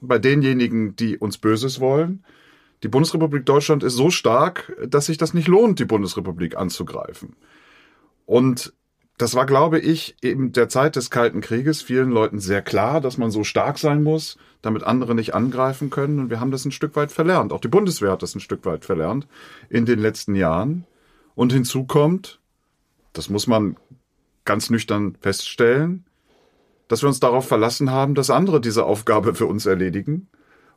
bei 0.00 0.20
denjenigen, 0.20 0.94
die 0.94 1.18
uns 1.18 1.38
Böses 1.38 1.80
wollen, 1.80 2.24
die 2.84 2.88
Bundesrepublik 2.88 3.44
Deutschland 3.44 3.82
ist 3.82 3.94
so 3.94 4.10
stark, 4.10 4.76
dass 4.86 5.06
sich 5.06 5.18
das 5.18 5.34
nicht 5.34 5.48
lohnt, 5.48 5.80
die 5.80 5.84
Bundesrepublik 5.84 6.56
anzugreifen. 6.56 7.34
Und 8.26 8.72
das 9.16 9.34
war, 9.34 9.44
glaube 9.44 9.80
ich, 9.80 10.14
eben 10.22 10.52
der 10.52 10.68
Zeit 10.68 10.94
des 10.94 11.10
Kalten 11.10 11.40
Krieges 11.40 11.82
vielen 11.82 12.10
Leuten 12.12 12.38
sehr 12.38 12.62
klar, 12.62 13.00
dass 13.00 13.18
man 13.18 13.32
so 13.32 13.42
stark 13.42 13.76
sein 13.76 14.04
muss, 14.04 14.38
damit 14.62 14.84
andere 14.84 15.16
nicht 15.16 15.34
angreifen 15.34 15.90
können. 15.90 16.20
Und 16.20 16.30
wir 16.30 16.38
haben 16.38 16.52
das 16.52 16.64
ein 16.64 16.70
Stück 16.70 16.94
weit 16.94 17.10
verlernt. 17.10 17.52
Auch 17.52 17.60
die 17.60 17.66
Bundeswehr 17.66 18.12
hat 18.12 18.22
das 18.22 18.36
ein 18.36 18.40
Stück 18.40 18.64
weit 18.64 18.84
verlernt 18.84 19.26
in 19.68 19.84
den 19.84 19.98
letzten 19.98 20.36
Jahren. 20.36 20.86
Und 21.34 21.52
hinzu 21.52 21.82
kommt, 21.82 22.38
das 23.12 23.28
muss 23.30 23.48
man 23.48 23.76
ganz 24.48 24.70
nüchtern 24.70 25.16
feststellen, 25.20 26.04
dass 26.88 27.02
wir 27.02 27.08
uns 27.08 27.20
darauf 27.20 27.46
verlassen 27.46 27.92
haben, 27.92 28.14
dass 28.14 28.30
andere 28.30 28.60
diese 28.60 28.84
Aufgabe 28.84 29.34
für 29.34 29.46
uns 29.46 29.66
erledigen 29.66 30.28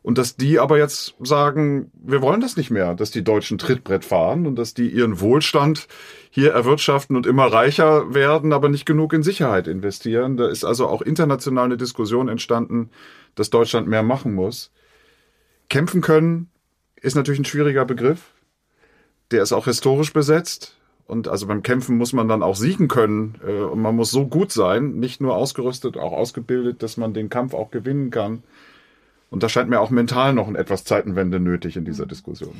und 0.02 0.18
dass 0.18 0.36
die 0.36 0.58
aber 0.58 0.78
jetzt 0.78 1.14
sagen, 1.20 1.90
wir 1.94 2.20
wollen 2.20 2.40
das 2.40 2.56
nicht 2.56 2.70
mehr, 2.70 2.94
dass 2.94 3.12
die 3.12 3.24
Deutschen 3.24 3.56
Trittbrett 3.56 4.04
fahren 4.04 4.46
und 4.46 4.56
dass 4.56 4.74
die 4.74 4.88
ihren 4.90 5.20
Wohlstand 5.20 5.86
hier 6.28 6.52
erwirtschaften 6.52 7.16
und 7.16 7.24
immer 7.24 7.46
reicher 7.46 8.12
werden, 8.12 8.52
aber 8.52 8.68
nicht 8.68 8.84
genug 8.84 9.12
in 9.14 9.22
Sicherheit 9.22 9.68
investieren. 9.68 10.36
Da 10.36 10.48
ist 10.48 10.64
also 10.64 10.86
auch 10.88 11.02
international 11.02 11.66
eine 11.66 11.76
Diskussion 11.76 12.28
entstanden, 12.28 12.90
dass 13.36 13.50
Deutschland 13.50 13.88
mehr 13.88 14.02
machen 14.02 14.34
muss. 14.34 14.70
Kämpfen 15.70 16.02
können 16.02 16.50
ist 17.00 17.14
natürlich 17.14 17.40
ein 17.40 17.46
schwieriger 17.46 17.84
Begriff. 17.84 18.34
der 19.30 19.42
ist 19.42 19.52
auch 19.52 19.64
historisch 19.64 20.12
besetzt. 20.12 20.76
Und 21.06 21.28
also 21.28 21.46
beim 21.46 21.62
Kämpfen 21.62 21.96
muss 21.98 22.12
man 22.12 22.28
dann 22.28 22.42
auch 22.42 22.56
siegen 22.56 22.88
können. 22.88 23.34
Äh, 23.46 23.62
und 23.62 23.80
man 23.80 23.96
muss 23.96 24.10
so 24.10 24.26
gut 24.26 24.52
sein, 24.52 24.94
nicht 24.94 25.20
nur 25.20 25.36
ausgerüstet, 25.36 25.96
auch 25.96 26.12
ausgebildet, 26.12 26.82
dass 26.82 26.96
man 26.96 27.14
den 27.14 27.28
Kampf 27.28 27.54
auch 27.54 27.70
gewinnen 27.70 28.10
kann. 28.10 28.42
Und 29.32 29.42
da 29.42 29.48
scheint 29.48 29.70
mir 29.70 29.80
auch 29.80 29.88
mental 29.88 30.34
noch 30.34 30.46
ein 30.46 30.56
etwas 30.56 30.84
Zeitenwende 30.84 31.40
nötig 31.40 31.78
in 31.78 31.86
dieser 31.86 32.04
Diskussion. 32.04 32.52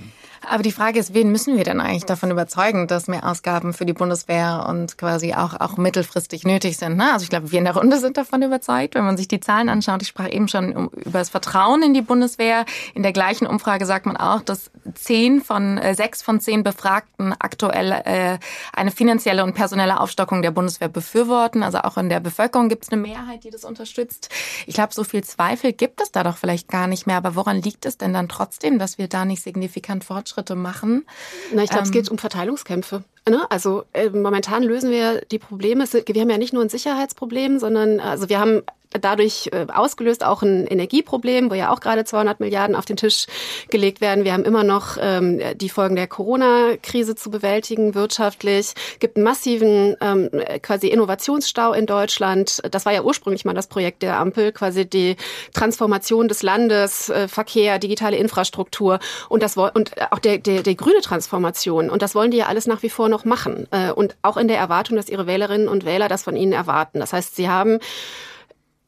Aber 0.48 0.62
die 0.62 0.72
Frage 0.72 0.98
ist, 0.98 1.12
wen 1.12 1.30
müssen 1.30 1.58
wir 1.58 1.64
denn 1.64 1.82
eigentlich 1.82 2.06
davon 2.06 2.30
überzeugen, 2.30 2.86
dass 2.86 3.08
mehr 3.08 3.28
Ausgaben 3.28 3.74
für 3.74 3.84
die 3.84 3.92
Bundeswehr 3.92 4.64
und 4.66 4.96
quasi 4.96 5.34
auch, 5.34 5.60
auch 5.60 5.76
mittelfristig 5.76 6.44
nötig 6.44 6.78
sind? 6.78 6.96
Ne? 6.96 7.12
Also 7.12 7.24
ich 7.24 7.28
glaube, 7.28 7.52
wir 7.52 7.58
in 7.58 7.66
der 7.66 7.76
Runde 7.76 7.98
sind 7.98 8.16
davon 8.16 8.40
überzeugt, 8.40 8.94
wenn 8.94 9.04
man 9.04 9.18
sich 9.18 9.28
die 9.28 9.38
Zahlen 9.38 9.68
anschaut. 9.68 10.00
Ich 10.00 10.08
sprach 10.08 10.32
eben 10.32 10.48
schon 10.48 10.72
über 10.72 11.18
das 11.18 11.28
Vertrauen 11.28 11.82
in 11.82 11.92
die 11.92 12.00
Bundeswehr. 12.00 12.64
In 12.94 13.02
der 13.02 13.12
gleichen 13.12 13.46
Umfrage 13.46 13.84
sagt 13.84 14.06
man 14.06 14.16
auch, 14.16 14.40
dass 14.40 14.70
zehn 14.94 15.42
von 15.42 15.76
äh, 15.76 15.94
sechs 15.94 16.22
von 16.22 16.40
zehn 16.40 16.62
Befragten 16.62 17.34
aktuell 17.38 17.92
äh, 18.06 18.38
eine 18.72 18.92
finanzielle 18.92 19.44
und 19.44 19.52
personelle 19.52 20.00
Aufstockung 20.00 20.40
der 20.40 20.52
Bundeswehr 20.52 20.88
befürworten. 20.88 21.62
Also 21.62 21.80
auch 21.80 21.98
in 21.98 22.08
der 22.08 22.20
Bevölkerung 22.20 22.70
gibt 22.70 22.84
es 22.84 22.90
eine 22.90 23.02
Mehrheit, 23.02 23.44
die 23.44 23.50
das 23.50 23.66
unterstützt. 23.66 24.30
Ich 24.66 24.74
glaube, 24.74 24.94
so 24.94 25.04
viel 25.04 25.22
Zweifel 25.22 25.74
gibt 25.74 26.00
es 26.00 26.12
da 26.12 26.22
doch 26.22 26.38
vielleicht 26.38 26.61
vielleicht 26.62 26.68
gar 26.68 26.86
nicht 26.86 27.06
mehr. 27.06 27.16
Aber 27.16 27.34
woran 27.34 27.60
liegt 27.60 27.86
es 27.86 27.98
denn 27.98 28.12
dann 28.12 28.28
trotzdem, 28.28 28.78
dass 28.78 28.98
wir 28.98 29.08
da 29.08 29.24
nicht 29.24 29.42
signifikant 29.42 30.04
Fortschritte 30.04 30.54
machen? 30.54 31.04
Na, 31.52 31.62
ich 31.62 31.70
glaube, 31.70 31.84
ähm, 31.84 31.86
es 31.86 31.92
geht 31.92 32.08
um 32.10 32.18
Verteilungskämpfe. 32.18 33.04
Ne? 33.28 33.46
Also 33.50 33.84
äh, 33.92 34.10
momentan 34.10 34.62
lösen 34.62 34.90
wir 34.90 35.20
die 35.30 35.38
Probleme. 35.38 35.84
Wir 35.84 36.20
haben 36.20 36.30
ja 36.30 36.38
nicht 36.38 36.52
nur 36.52 36.62
ein 36.62 36.68
Sicherheitsproblem, 36.68 37.58
sondern 37.58 38.00
also 38.00 38.28
wir 38.28 38.40
haben 38.40 38.62
dadurch 39.00 39.48
äh, 39.52 39.66
ausgelöst 39.72 40.24
auch 40.24 40.42
ein 40.42 40.66
Energieproblem, 40.66 41.50
wo 41.50 41.54
ja 41.54 41.70
auch 41.70 41.80
gerade 41.80 42.04
200 42.04 42.40
Milliarden 42.40 42.76
auf 42.76 42.84
den 42.84 42.96
Tisch 42.96 43.26
gelegt 43.70 44.00
werden. 44.00 44.24
Wir 44.24 44.32
haben 44.32 44.44
immer 44.44 44.64
noch 44.64 44.96
ähm, 45.00 45.40
die 45.56 45.68
Folgen 45.68 45.96
der 45.96 46.06
Corona-Krise 46.06 47.14
zu 47.14 47.30
bewältigen 47.30 47.94
wirtschaftlich. 47.94 48.74
Gibt 48.98 49.16
einen 49.16 49.24
massiven 49.24 49.96
ähm, 50.00 50.30
quasi 50.62 50.88
Innovationsstau 50.88 51.72
in 51.72 51.86
Deutschland. 51.86 52.62
Das 52.70 52.86
war 52.86 52.92
ja 52.92 53.02
ursprünglich 53.02 53.44
mal 53.44 53.54
das 53.54 53.66
Projekt 53.66 54.02
der 54.02 54.18
Ampel, 54.18 54.52
quasi 54.52 54.86
die 54.86 55.16
Transformation 55.54 56.28
des 56.28 56.42
Landes, 56.42 57.08
äh, 57.08 57.28
Verkehr, 57.28 57.78
digitale 57.78 58.16
Infrastruktur 58.16 58.98
und 59.28 59.42
das 59.42 59.56
und 59.56 59.92
auch 60.10 60.18
der, 60.18 60.38
der, 60.38 60.62
der 60.62 60.74
grüne 60.74 61.00
Transformation. 61.00 61.90
Und 61.90 62.02
das 62.02 62.14
wollen 62.14 62.30
die 62.30 62.38
ja 62.38 62.46
alles 62.46 62.66
nach 62.66 62.82
wie 62.82 62.90
vor 62.90 63.08
noch 63.12 63.24
machen. 63.24 63.68
Äh, 63.70 63.92
und 63.92 64.16
auch 64.22 64.36
in 64.36 64.48
der 64.48 64.58
Erwartung, 64.58 64.96
dass 64.96 65.08
ihre 65.08 65.28
Wählerinnen 65.28 65.68
und 65.68 65.84
Wähler 65.84 66.08
das 66.08 66.24
von 66.24 66.34
ihnen 66.34 66.52
erwarten. 66.52 66.98
Das 66.98 67.12
heißt, 67.12 67.36
sie 67.36 67.48
haben 67.48 67.78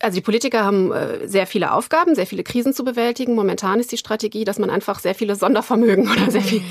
also 0.04 0.16
die 0.16 0.20
Politiker 0.20 0.64
haben 0.64 0.92
äh, 0.92 1.26
sehr 1.26 1.46
viele 1.46 1.72
Aufgaben, 1.72 2.14
sehr 2.14 2.26
viele 2.26 2.44
Krisen 2.44 2.72
zu 2.72 2.84
bewältigen. 2.84 3.34
Momentan 3.34 3.80
ist 3.80 3.90
die 3.90 3.96
Strategie, 3.96 4.44
dass 4.44 4.58
man 4.58 4.70
einfach 4.70 4.98
sehr 4.98 5.14
viele 5.14 5.34
Sondervermögen 5.34 6.10
oder 6.12 6.30
sehr 6.30 6.42
viel 6.42 6.62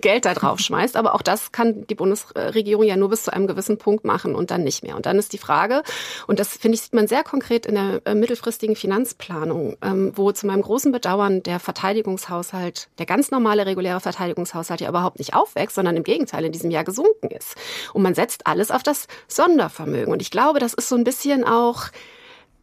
Geld 0.00 0.24
da 0.24 0.34
drauf 0.34 0.60
schmeißt. 0.60 0.96
Aber 0.96 1.14
auch 1.14 1.22
das 1.22 1.52
kann 1.52 1.86
die 1.86 1.94
Bundesregierung 1.94 2.84
ja 2.84 2.96
nur 2.96 3.08
bis 3.08 3.24
zu 3.24 3.32
einem 3.32 3.46
gewissen 3.46 3.78
Punkt 3.78 4.04
machen 4.04 4.34
und 4.34 4.50
dann 4.50 4.64
nicht 4.64 4.82
mehr. 4.82 4.96
Und 4.96 5.06
dann 5.06 5.18
ist 5.18 5.32
die 5.32 5.38
Frage, 5.38 5.82
und 6.26 6.38
das 6.38 6.56
finde 6.56 6.74
ich, 6.74 6.82
sieht 6.82 6.94
man 6.94 7.06
sehr 7.06 7.22
konkret 7.22 7.66
in 7.66 7.76
der 7.76 8.02
äh, 8.04 8.14
mittelfristigen 8.14 8.76
Finanzplanung, 8.76 9.76
ähm, 9.82 10.12
wo 10.14 10.32
zu 10.32 10.46
meinem 10.46 10.62
großen 10.62 10.92
Bedauern 10.92 11.42
der 11.42 11.60
Verteidigungshaushalt, 11.60 12.88
der 12.98 13.06
ganz 13.06 13.30
normale 13.30 13.66
reguläre 13.66 14.00
Verteidigungshaushalt 14.00 14.80
ja 14.80 14.88
überhaupt 14.88 15.18
nicht 15.18 15.34
aufwächst, 15.34 15.76
sondern 15.76 15.96
im 15.96 16.02
Gegenteil 16.02 16.44
in 16.44 16.52
diesem 16.52 16.70
Jahr 16.70 16.84
gesunken 16.84 17.30
ist. 17.30 17.54
Und 17.92 18.02
man 18.02 18.14
setzt 18.14 18.46
alles 18.46 18.70
auf 18.70 18.82
das 18.82 19.06
Sondervermögen. 19.28 20.12
Und 20.12 20.22
ich 20.22 20.30
glaube, 20.30 20.58
das 20.58 20.74
ist 20.74 20.88
so 20.88 20.96
ein 20.96 21.04
bisschen 21.04 21.44
auch 21.44 21.84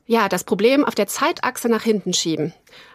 ja, 0.08 0.30
das 0.30 0.44
Problem 0.44 0.84
auf 0.84 0.96
der 0.96 1.08
Zeitachse 1.08 1.70
nach 1.70 1.84
hinten 1.84 2.14
schieben. 2.14 2.54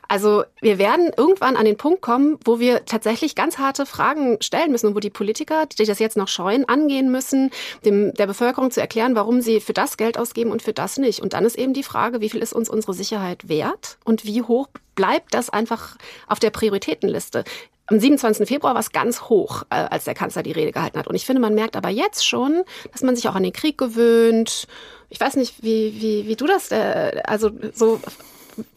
Also 0.09 0.45
wir 0.61 0.79
werden 0.79 1.11
irgendwann 1.17 1.57
an 1.57 1.65
den 1.65 1.79
Punkt 1.79 2.03
kommen, 2.03 2.39
wo 2.45 2.61
wir 2.61 2.85
tatsächlich 2.85 3.35
ganz 3.35 3.57
harte 3.57 3.87
Fragen 3.87 4.37
stellen 4.43 4.71
müssen 4.71 4.89
und 4.89 4.95
wo 4.95 5.01
die 5.01 5.09
Politiker, 5.09 5.65
die 5.67 5.87
das 5.87 6.01
jetzt 6.01 6.19
noch 6.19 6.29
scheuen, 6.29 6.69
angehen 6.69 7.11
müssen, 7.11 7.51
dem, 7.85 8.13
der 8.15 8.27
Bevölkerung 8.27 8.71
zu 8.71 8.81
erklären, 8.81 9.15
warum 9.15 9.41
sie 9.41 9.61
für 9.61 9.73
das 9.73 9.97
Geld 9.97 10.19
ausgeben 10.19 10.51
und 10.51 10.61
für 10.63 10.75
das 10.75 10.99
nicht. 10.99 11.21
Und 11.21 11.33
dann 11.33 11.47
ist 11.47 11.57
eben 11.57 11.73
die 11.73 11.83
Frage, 11.83 12.21
wie 12.21 12.29
viel 12.29 12.43
ist 12.43 12.53
uns 12.53 12.69
unsere 12.69 12.93
Sicherheit 12.93 13.49
wert 13.49 13.97
und 14.05 14.27
wie 14.27 14.43
hoch 14.43 14.69
bleibt 14.95 15.33
das 15.33 15.49
einfach 15.49 15.97
auf 16.27 16.39
der 16.39 16.51
Prioritätenliste. 16.51 17.45
Am 17.93 18.01
27. 18.01 18.49
Februar 18.49 18.73
war 18.73 18.81
es 18.81 18.91
ganz 18.91 19.25
hoch, 19.25 19.65
äh, 19.69 19.75
als 19.75 20.05
der 20.05 20.15
Kanzler 20.15 20.43
die 20.43 20.53
Rede 20.53 20.73
gehalten 20.73 20.99
hat. 20.99 21.09
Und 21.09 21.15
ich 21.15 21.27
finde, 21.27 21.43
man 21.43 21.55
merkt 21.55 21.77
aber 21.77 21.91
jetzt 21.91 22.27
schon, 22.27 22.63
dass 22.91 23.03
man 23.03 23.15
sich 23.17 23.29
auch 23.29 23.35
an 23.35 23.43
den 23.43 23.53
Krieg 23.53 23.77
gewöhnt. 23.77 24.67
Ich 25.11 25.21
weiß 25.21 25.37
nicht, 25.37 25.63
wie, 25.63 26.01
wie, 26.01 26.27
wie 26.27 26.35
du 26.35 26.47
das, 26.47 26.73
äh, 26.73 27.21
also 27.25 27.51
so, 27.75 28.01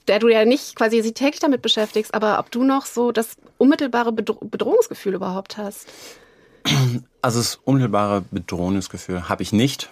der 0.10 0.20
du 0.20 0.28
ja 0.28 0.44
nicht 0.44 0.76
quasi 0.76 1.02
sie 1.02 1.14
täglich 1.14 1.40
damit 1.40 1.62
beschäftigst, 1.62 2.14
aber 2.14 2.40
ob 2.40 2.52
du 2.52 2.66
noch 2.66 2.86
so 2.86 3.14
das 3.14 3.38
unmittelbare 3.58 4.12
Bedro 4.12 4.38
Bedrohungsgefühl 4.44 5.14
überhaupt 5.14 5.56
hast. 5.56 5.88
Also 7.22 7.40
das 7.40 7.60
unmittelbare 7.64 8.22
Bedrohungsgefühl 8.32 9.30
habe 9.30 9.44
ich 9.44 9.54
nicht. 9.54 9.90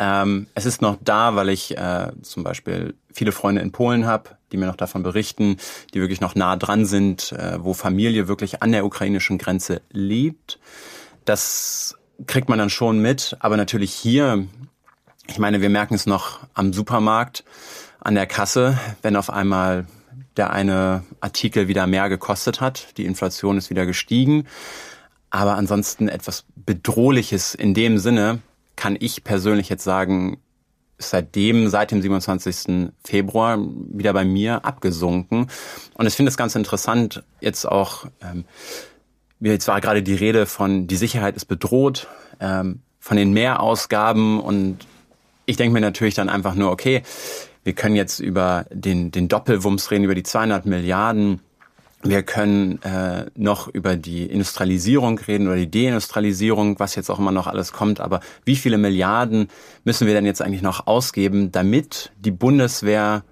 Ähm, 0.00 0.46
es 0.54 0.64
ist 0.64 0.80
noch 0.80 0.96
da, 1.02 1.36
weil 1.36 1.50
ich 1.50 1.76
äh, 1.76 2.10
zum 2.22 2.42
Beispiel 2.42 2.94
viele 3.12 3.32
Freunde 3.32 3.60
in 3.60 3.70
Polen 3.70 4.06
habe, 4.06 4.30
die 4.50 4.56
mir 4.56 4.66
noch 4.66 4.76
davon 4.76 5.02
berichten, 5.02 5.58
die 5.92 6.00
wirklich 6.00 6.22
noch 6.22 6.34
nah 6.34 6.56
dran 6.56 6.86
sind, 6.86 7.32
äh, 7.32 7.62
wo 7.62 7.74
Familie 7.74 8.26
wirklich 8.26 8.62
an 8.62 8.72
der 8.72 8.86
ukrainischen 8.86 9.36
Grenze 9.36 9.82
lebt. 9.92 10.58
Das 11.26 11.98
kriegt 12.26 12.48
man 12.48 12.58
dann 12.58 12.70
schon 12.70 13.00
mit, 13.00 13.36
aber 13.40 13.58
natürlich 13.58 13.92
hier, 13.92 14.46
ich 15.26 15.38
meine, 15.38 15.60
wir 15.60 15.68
merken 15.68 15.94
es 15.94 16.06
noch 16.06 16.40
am 16.54 16.72
Supermarkt, 16.72 17.44
an 18.00 18.14
der 18.14 18.26
Kasse, 18.26 18.78
wenn 19.02 19.16
auf 19.16 19.28
einmal 19.28 19.86
der 20.38 20.50
eine 20.50 21.04
Artikel 21.20 21.68
wieder 21.68 21.86
mehr 21.86 22.08
gekostet 22.08 22.62
hat, 22.62 22.96
die 22.96 23.04
Inflation 23.04 23.58
ist 23.58 23.68
wieder 23.68 23.84
gestiegen, 23.84 24.46
aber 25.28 25.56
ansonsten 25.56 26.08
etwas 26.08 26.46
Bedrohliches 26.56 27.54
in 27.54 27.74
dem 27.74 27.98
Sinne, 27.98 28.40
kann 28.80 28.96
ich 28.98 29.24
persönlich 29.24 29.68
jetzt 29.68 29.84
sagen, 29.84 30.38
seitdem, 30.96 31.68
seit 31.68 31.90
dem 31.90 32.00
27. 32.00 32.90
Februar 33.04 33.58
wieder 33.58 34.14
bei 34.14 34.24
mir 34.24 34.64
abgesunken. 34.64 35.48
Und 35.94 36.06
ich 36.06 36.14
finde 36.14 36.30
es 36.30 36.38
ganz 36.38 36.54
interessant, 36.54 37.22
jetzt 37.42 37.66
auch, 37.66 38.06
ähm, 38.22 38.46
jetzt 39.38 39.68
war 39.68 39.82
gerade 39.82 40.02
die 40.02 40.14
Rede 40.14 40.46
von, 40.46 40.86
die 40.86 40.96
Sicherheit 40.96 41.36
ist 41.36 41.44
bedroht, 41.44 42.08
ähm, 42.40 42.80
von 43.00 43.18
den 43.18 43.34
Mehrausgaben 43.34 44.40
und 44.40 44.86
ich 45.44 45.58
denke 45.58 45.74
mir 45.74 45.80
natürlich 45.82 46.14
dann 46.14 46.30
einfach 46.30 46.54
nur, 46.54 46.70
okay, 46.70 47.02
wir 47.64 47.74
können 47.74 47.96
jetzt 47.96 48.18
über 48.18 48.64
den, 48.72 49.10
den 49.10 49.28
Doppelwumms 49.28 49.90
reden, 49.90 50.04
über 50.04 50.14
die 50.14 50.22
200 50.22 50.64
Milliarden 50.64 51.40
wir 52.02 52.22
können 52.22 52.80
äh, 52.82 53.26
noch 53.34 53.68
über 53.68 53.96
die 53.96 54.24
Industrialisierung 54.24 55.18
reden 55.18 55.48
oder 55.48 55.56
die 55.56 55.70
Deindustrialisierung, 55.70 56.78
was 56.78 56.94
jetzt 56.94 57.10
auch 57.10 57.18
immer 57.18 57.32
noch 57.32 57.46
alles 57.46 57.72
kommt. 57.72 58.00
Aber 58.00 58.20
wie 58.44 58.56
viele 58.56 58.78
Milliarden 58.78 59.48
müssen 59.84 60.06
wir 60.06 60.14
denn 60.14 60.24
jetzt 60.24 60.40
eigentlich 60.40 60.62
noch 60.62 60.86
ausgeben, 60.86 61.52
damit 61.52 62.10
die 62.18 62.30
Bundeswehr 62.30 63.22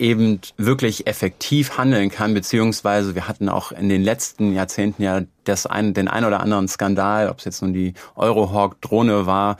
eben 0.00 0.40
wirklich 0.56 1.06
effektiv 1.06 1.76
handeln 1.76 2.10
kann, 2.10 2.32
beziehungsweise 2.32 3.14
wir 3.14 3.28
hatten 3.28 3.50
auch 3.50 3.70
in 3.70 3.90
den 3.90 4.02
letzten 4.02 4.54
Jahrzehnten 4.54 5.02
ja 5.02 5.20
das 5.44 5.66
ein, 5.66 5.92
den 5.92 6.08
ein 6.08 6.24
oder 6.24 6.40
anderen 6.40 6.68
Skandal, 6.68 7.28
ob 7.28 7.38
es 7.38 7.44
jetzt 7.44 7.60
nun 7.60 7.74
die 7.74 7.92
Eurohawk-Drohne 8.16 9.26
war 9.26 9.58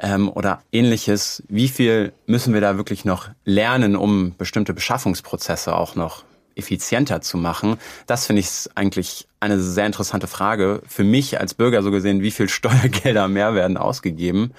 ähm, 0.00 0.28
oder 0.28 0.60
ähnliches. 0.72 1.44
Wie 1.48 1.68
viel 1.68 2.12
müssen 2.26 2.52
wir 2.52 2.60
da 2.60 2.76
wirklich 2.76 3.04
noch 3.04 3.28
lernen, 3.44 3.94
um 3.94 4.34
bestimmte 4.36 4.74
Beschaffungsprozesse 4.74 5.74
auch 5.74 5.94
noch 5.94 6.24
effizienter 6.56 7.20
zu 7.20 7.36
machen? 7.36 7.76
Das 8.06 8.26
finde 8.26 8.40
ich 8.40 8.68
eigentlich 8.74 9.28
eine 9.40 9.60
sehr 9.60 9.86
interessante 9.86 10.26
Frage. 10.26 10.82
Für 10.86 11.04
mich 11.04 11.38
als 11.38 11.54
Bürger 11.54 11.82
so 11.82 11.90
gesehen, 11.90 12.22
wie 12.22 12.30
viel 12.32 12.48
Steuergelder 12.50 13.28
mehr 13.28 13.54
werden 13.54 13.76
ausgegeben, 13.76 14.52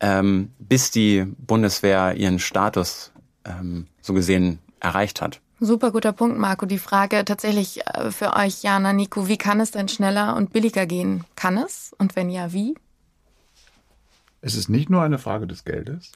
ähm, 0.00 0.52
bis 0.58 0.90
die 0.90 1.24
Bundeswehr 1.24 2.14
ihren 2.14 2.38
Status 2.38 3.12
ähm, 3.44 3.86
so 4.00 4.14
gesehen 4.14 4.60
erreicht 4.80 5.20
hat. 5.20 5.40
Super 5.60 5.90
guter 5.90 6.12
Punkt, 6.12 6.38
Marco. 6.38 6.66
Die 6.66 6.78
Frage 6.78 7.24
tatsächlich 7.24 7.84
äh, 7.86 8.12
für 8.12 8.36
euch, 8.36 8.62
Jana, 8.62 8.92
Nico, 8.92 9.26
wie 9.26 9.38
kann 9.38 9.58
es 9.58 9.72
denn 9.72 9.88
schneller 9.88 10.36
und 10.36 10.52
billiger 10.52 10.86
gehen? 10.86 11.24
Kann 11.34 11.56
es? 11.56 11.92
Und 11.98 12.14
wenn 12.14 12.30
ja, 12.30 12.52
wie? 12.52 12.76
Es 14.40 14.54
ist 14.54 14.68
nicht 14.68 14.88
nur 14.88 15.02
eine 15.02 15.18
Frage 15.18 15.48
des 15.48 15.64
Geldes. 15.64 16.12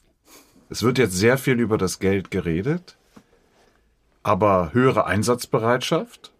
Es 0.69 0.81
wird 0.81 0.97
jetzt 0.97 1.13
sehr 1.13 1.37
viel 1.37 1.59
über 1.59 1.77
das 1.77 1.99
Geld 1.99 2.31
geredet. 2.31 2.95
Aber 4.23 4.71
höhere 4.73 5.05
Einsatzbereitschaft 5.05 6.31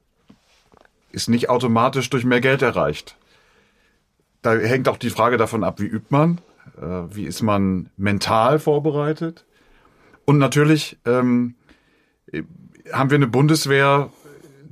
ist 1.12 1.30
nicht 1.30 1.50
automatisch 1.50 2.10
durch 2.10 2.24
mehr 2.24 2.42
Geld 2.42 2.62
erreicht. 2.62 3.18
Da 4.42 4.54
hängt 4.56 4.90
auch 4.90 4.98
die 4.98 5.10
Frage 5.10 5.38
davon 5.38 5.64
ab, 5.64 5.80
wie 5.80 5.86
übt 5.86 6.08
man, 6.10 6.40
äh, 6.82 6.86
wie 7.16 7.26
ist 7.26 7.42
man 7.42 7.90
mental 7.98 8.60
vorbereitet. 8.60 9.46
Und 10.26 10.38
natürlich 10.38 10.98
ähm, 11.06 11.56
haben 12.92 13.10
wir 13.10 13.16
eine 13.16 13.28
Bundeswehr, 13.28 14.10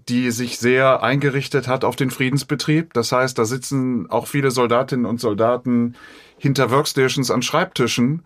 die 0.09 0.31
sich 0.31 0.57
sehr 0.57 1.03
eingerichtet 1.03 1.67
hat 1.67 1.83
auf 1.83 1.95
den 1.95 2.11
Friedensbetrieb. 2.11 2.93
Das 2.93 3.11
heißt, 3.11 3.37
da 3.37 3.45
sitzen 3.45 4.09
auch 4.09 4.27
viele 4.27 4.51
Soldatinnen 4.51 5.05
und 5.05 5.21
Soldaten 5.21 5.95
hinter 6.37 6.71
Workstations 6.71 7.29
an 7.29 7.41
Schreibtischen 7.41 8.23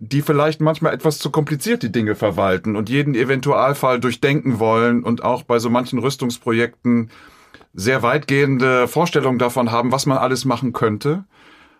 die 0.00 0.22
vielleicht 0.22 0.62
manchmal 0.62 0.94
etwas 0.94 1.18
zu 1.18 1.30
kompliziert 1.30 1.82
die 1.82 1.92
Dinge 1.92 2.14
verwalten 2.14 2.74
und 2.74 2.88
jeden 2.88 3.14
Eventualfall 3.14 4.00
durchdenken 4.00 4.58
wollen 4.58 5.04
und 5.04 5.22
auch 5.22 5.42
bei 5.42 5.58
so 5.58 5.68
manchen 5.68 5.98
Rüstungsprojekten 5.98 7.10
sehr 7.74 8.02
weitgehende 8.02 8.88
Vorstellungen 8.88 9.38
davon 9.38 9.70
haben, 9.70 9.92
was 9.92 10.06
man 10.06 10.16
alles 10.16 10.46
machen 10.46 10.72
könnte. 10.72 11.24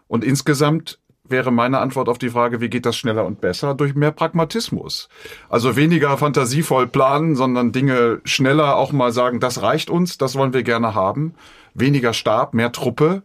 Und 0.07 0.23
insgesamt 0.23 0.99
wäre 1.25 1.50
meine 1.50 1.79
Antwort 1.79 2.11
auf 2.11 2.19
die 2.19 2.29
Frage, 2.29 2.61
wie 2.61 2.69
geht 2.69 2.85
das 2.85 2.97
schneller 2.97 3.25
und 3.25 3.41
besser? 3.41 3.75
Durch 3.75 3.95
mehr 3.95 4.11
Pragmatismus. 4.11 5.09
Also 5.49 5.75
weniger 5.75 6.19
fantasievoll 6.19 6.89
planen, 6.89 7.37
sondern 7.37 7.73
Dinge 7.73 8.21
schneller 8.25 8.77
auch 8.77 8.93
mal 8.93 9.12
sagen, 9.12 9.41
das 9.41 9.62
reicht 9.62 9.89
uns, 9.89 10.19
das 10.19 10.37
wollen 10.37 10.53
wir 10.53 10.62
gerne 10.62 10.95
haben. 10.95 11.35
Weniger 11.73 12.12
Stab, 12.12 12.53
mehr 12.53 12.73
Truppe 12.73 13.23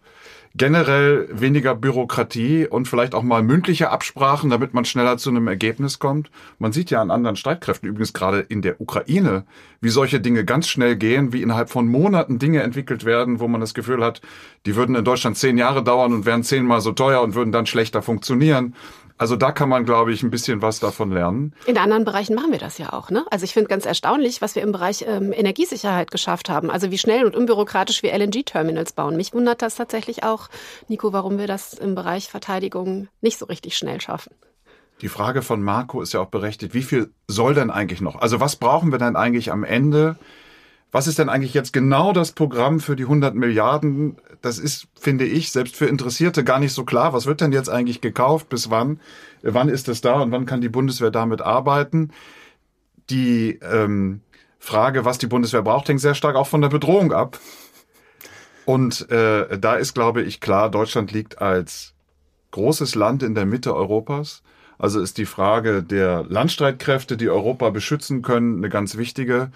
generell 0.58 1.28
weniger 1.32 1.76
Bürokratie 1.76 2.66
und 2.66 2.88
vielleicht 2.88 3.14
auch 3.14 3.24
mal 3.24 3.44
mündliche 3.44 3.90
Absprachen, 3.90 4.50
damit 4.50 4.74
man 4.74 4.86
schneller 4.86 5.18
zu 5.18 5.30
einem 5.30 5.48
Ergebnis 5.48 6.00
kommt. 6.00 6.32
Man 6.60 6.72
sieht 6.72 6.92
ja 6.92 7.02
an 7.02 7.12
anderen 7.12 7.36
Streitkräften, 7.36 7.90
übrigens 7.90 8.14
gerade 8.14 8.40
in 8.40 8.62
der 8.62 8.80
Ukraine, 8.80 9.44
wie 9.82 9.90
solche 9.90 10.22
Dinge 10.22 10.46
ganz 10.46 10.68
schnell 10.68 10.96
gehen, 10.96 11.34
wie 11.34 11.42
innerhalb 11.42 11.70
von 11.70 11.88
Monaten 11.88 12.40
Dinge 12.40 12.64
entwickelt 12.64 13.04
werden, 13.04 13.40
wo 13.42 13.48
man 13.50 13.60
das 13.60 13.74
Gefühl 13.74 14.04
hat, 14.04 14.22
die 14.66 14.76
würden 14.78 14.96
in 14.96 15.04
Deutschland 15.04 15.38
zehn 15.38 15.58
Jahre 15.58 15.84
dauern 15.84 16.14
und 16.14 16.26
wären 16.26 16.44
zehnmal 16.44 16.80
so 16.80 16.94
teuer 16.94 17.22
und 17.22 17.36
würden 17.36 17.52
dann 17.52 17.66
schlechter 17.66 18.02
funktionieren. 18.02 18.76
Also 19.18 19.38
da 19.38 19.52
kann 19.54 19.70
man, 19.70 19.86
glaube 19.86 20.12
ich, 20.12 20.24
ein 20.24 20.30
bisschen 20.30 20.62
was 20.62 20.80
davon 20.82 21.12
lernen. 21.12 21.54
In 21.66 21.78
anderen 21.78 22.04
Bereichen 22.04 22.36
machen 22.36 22.52
wir 22.52 22.60
das 22.60 22.78
ja 22.78 22.92
auch. 22.92 23.10
Ne? 23.10 23.26
Also 23.32 23.46
ich 23.46 23.54
finde 23.54 23.70
ganz 23.70 23.86
erstaunlich, 23.86 24.42
was 24.42 24.56
wir 24.56 24.62
im 24.62 24.74
Bereich 24.74 25.06
ähm, 25.08 25.32
Energiesicherheit 25.32 26.12
geschafft 26.12 26.50
haben. 26.50 26.70
Also 26.70 26.92
wie 26.92 26.98
schnell 26.98 27.26
und 27.26 27.36
unbürokratisch 27.36 28.04
wir 28.04 28.14
LNG-Terminals 28.14 28.92
bauen. 28.92 29.16
Mich 29.16 29.34
wundert 29.34 29.62
das 29.62 29.76
tatsächlich 29.76 30.24
auch, 30.24 30.50
Nico, 30.90 31.14
warum 31.14 31.38
wir 31.38 31.48
das 31.48 31.74
im 31.74 31.96
Bereich 31.96 32.28
Verteidigung 32.28 33.08
nicht 33.22 33.40
so 33.40 33.46
richtig 33.46 33.78
schnell 33.78 34.02
schaffen. 34.02 34.34
Die 35.02 35.10
Frage 35.10 35.42
von 35.42 35.62
Marco 35.62 36.02
ist 36.02 36.14
ja 36.14 36.20
auch 36.22 36.28
berechtigt. 36.28 36.74
Wie 36.74 36.84
viel 36.84 37.12
soll 37.28 37.54
denn 37.54 37.70
eigentlich 37.70 38.02
noch? 38.02 38.18
Also 38.18 38.40
was 38.40 38.58
brauchen 38.58 38.92
wir 38.92 39.00
denn 39.00 39.16
eigentlich 39.16 39.52
am 39.52 39.64
Ende? 39.64 40.18
Was 40.96 41.08
ist 41.08 41.20
denn 41.20 41.28
eigentlich 41.28 41.54
jetzt 41.54 41.74
genau 41.74 42.14
das 42.14 42.32
Programm 42.32 42.80
für 42.80 42.96
die 42.96 43.04
100 43.04 43.36
Milliarden? 43.36 44.16
Das 44.42 44.58
ist, 44.58 44.88
finde 44.98 45.26
ich, 45.26 45.52
selbst 45.52 45.76
für 45.76 45.88
Interessierte 45.88 46.46
gar 46.46 46.58
nicht 46.58 46.72
so 46.72 46.86
klar. 46.86 47.12
Was 47.12 47.26
wird 47.26 47.42
denn 47.42 47.52
jetzt 47.52 47.70
eigentlich 47.70 48.00
gekauft? 48.00 48.48
Bis 48.48 48.70
wann? 48.70 49.02
Wann 49.42 49.68
ist 49.68 49.90
es 49.90 50.00
da 50.00 50.22
und 50.22 50.32
wann 50.32 50.46
kann 50.46 50.62
die 50.62 50.70
Bundeswehr 50.70 51.12
damit 51.12 51.42
arbeiten? 51.42 52.12
Die 53.10 53.60
ähm, 53.62 54.22
Frage, 54.58 55.04
was 55.04 55.18
die 55.18 55.28
Bundeswehr 55.28 55.64
braucht, 55.64 55.90
hängt 55.90 56.00
sehr 56.00 56.16
stark 56.16 56.38
auch 56.38 56.48
von 56.48 56.62
der 56.62 56.70
Bedrohung 56.70 57.12
ab. 57.12 57.40
Und 58.64 59.12
äh, 59.12 59.60
da 59.60 59.76
ist, 59.76 59.96
glaube 59.96 60.22
ich, 60.22 60.40
klar, 60.40 60.72
Deutschland 60.72 61.12
liegt 61.12 61.42
als 61.42 61.94
großes 62.52 62.96
Land 62.96 63.22
in 63.22 63.36
der 63.36 63.46
Mitte 63.46 63.76
Europas. 63.76 64.44
Also 64.78 65.02
ist 65.02 65.18
die 65.18 65.26
Frage 65.26 65.84
der 65.84 66.24
Landstreitkräfte, 66.30 67.18
die 67.18 67.30
Europa 67.30 67.70
beschützen 67.72 68.22
können, 68.22 68.60
eine 68.60 68.70
ganz 68.70 68.96
wichtige. 68.96 69.52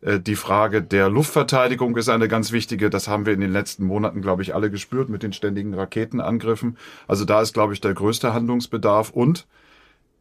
Äh, 0.00 0.20
die 0.20 0.36
Frage 0.36 0.82
der 0.82 1.08
Luftverteidigung 1.08 1.96
ist 1.96 2.08
eine 2.08 2.28
ganz 2.28 2.52
wichtige. 2.52 2.90
Das 2.90 3.08
haben 3.08 3.26
wir 3.26 3.32
in 3.32 3.40
den 3.40 3.52
letzten 3.52 3.84
Monaten, 3.84 4.22
glaube 4.22 4.42
ich, 4.42 4.54
alle 4.54 4.70
gespürt 4.70 5.08
mit 5.08 5.22
den 5.22 5.32
ständigen 5.32 5.74
Raketenangriffen. 5.74 6.76
Also 7.06 7.24
da 7.24 7.40
ist, 7.40 7.54
glaube 7.54 7.72
ich, 7.72 7.80
der 7.80 7.94
größte 7.94 8.32
Handlungsbedarf. 8.32 9.10
Und 9.10 9.46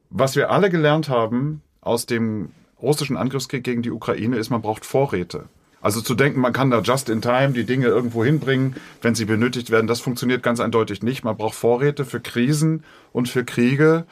was 0.09 0.35
wir 0.35 0.49
alle 0.51 0.69
gelernt 0.69 1.09
haben 1.09 1.61
aus 1.81 2.05
dem 2.05 2.49
russischen 2.81 3.17
Angriffskrieg 3.17 3.63
gegen 3.63 3.81
die 3.81 3.91
Ukraine 3.91 4.37
ist, 4.37 4.49
man 4.49 4.61
braucht 4.61 4.85
Vorräte. 4.85 5.45
Also 5.81 6.01
zu 6.01 6.13
denken, 6.13 6.41
man 6.41 6.51
kann 6.51 6.71
da 6.71 6.81
just 6.81 7.09
in 7.09 7.21
time 7.21 7.51
die 7.51 7.63
Dinge 7.63 7.87
irgendwo 7.87 8.25
hinbringen, 8.25 8.75
wenn 9.01 9.15
sie 9.15 9.23
benötigt 9.23 9.71
werden, 9.71 9.87
das 9.87 10.01
funktioniert 10.01 10.43
ganz 10.43 10.59
eindeutig 10.59 11.03
nicht. 11.03 11.23
Man 11.23 11.37
braucht 11.37 11.55
Vorräte 11.55 12.03
für 12.03 12.19
Krisen 12.19 12.83
und 13.13 13.29
für 13.29 13.45
Kriege. 13.45 14.05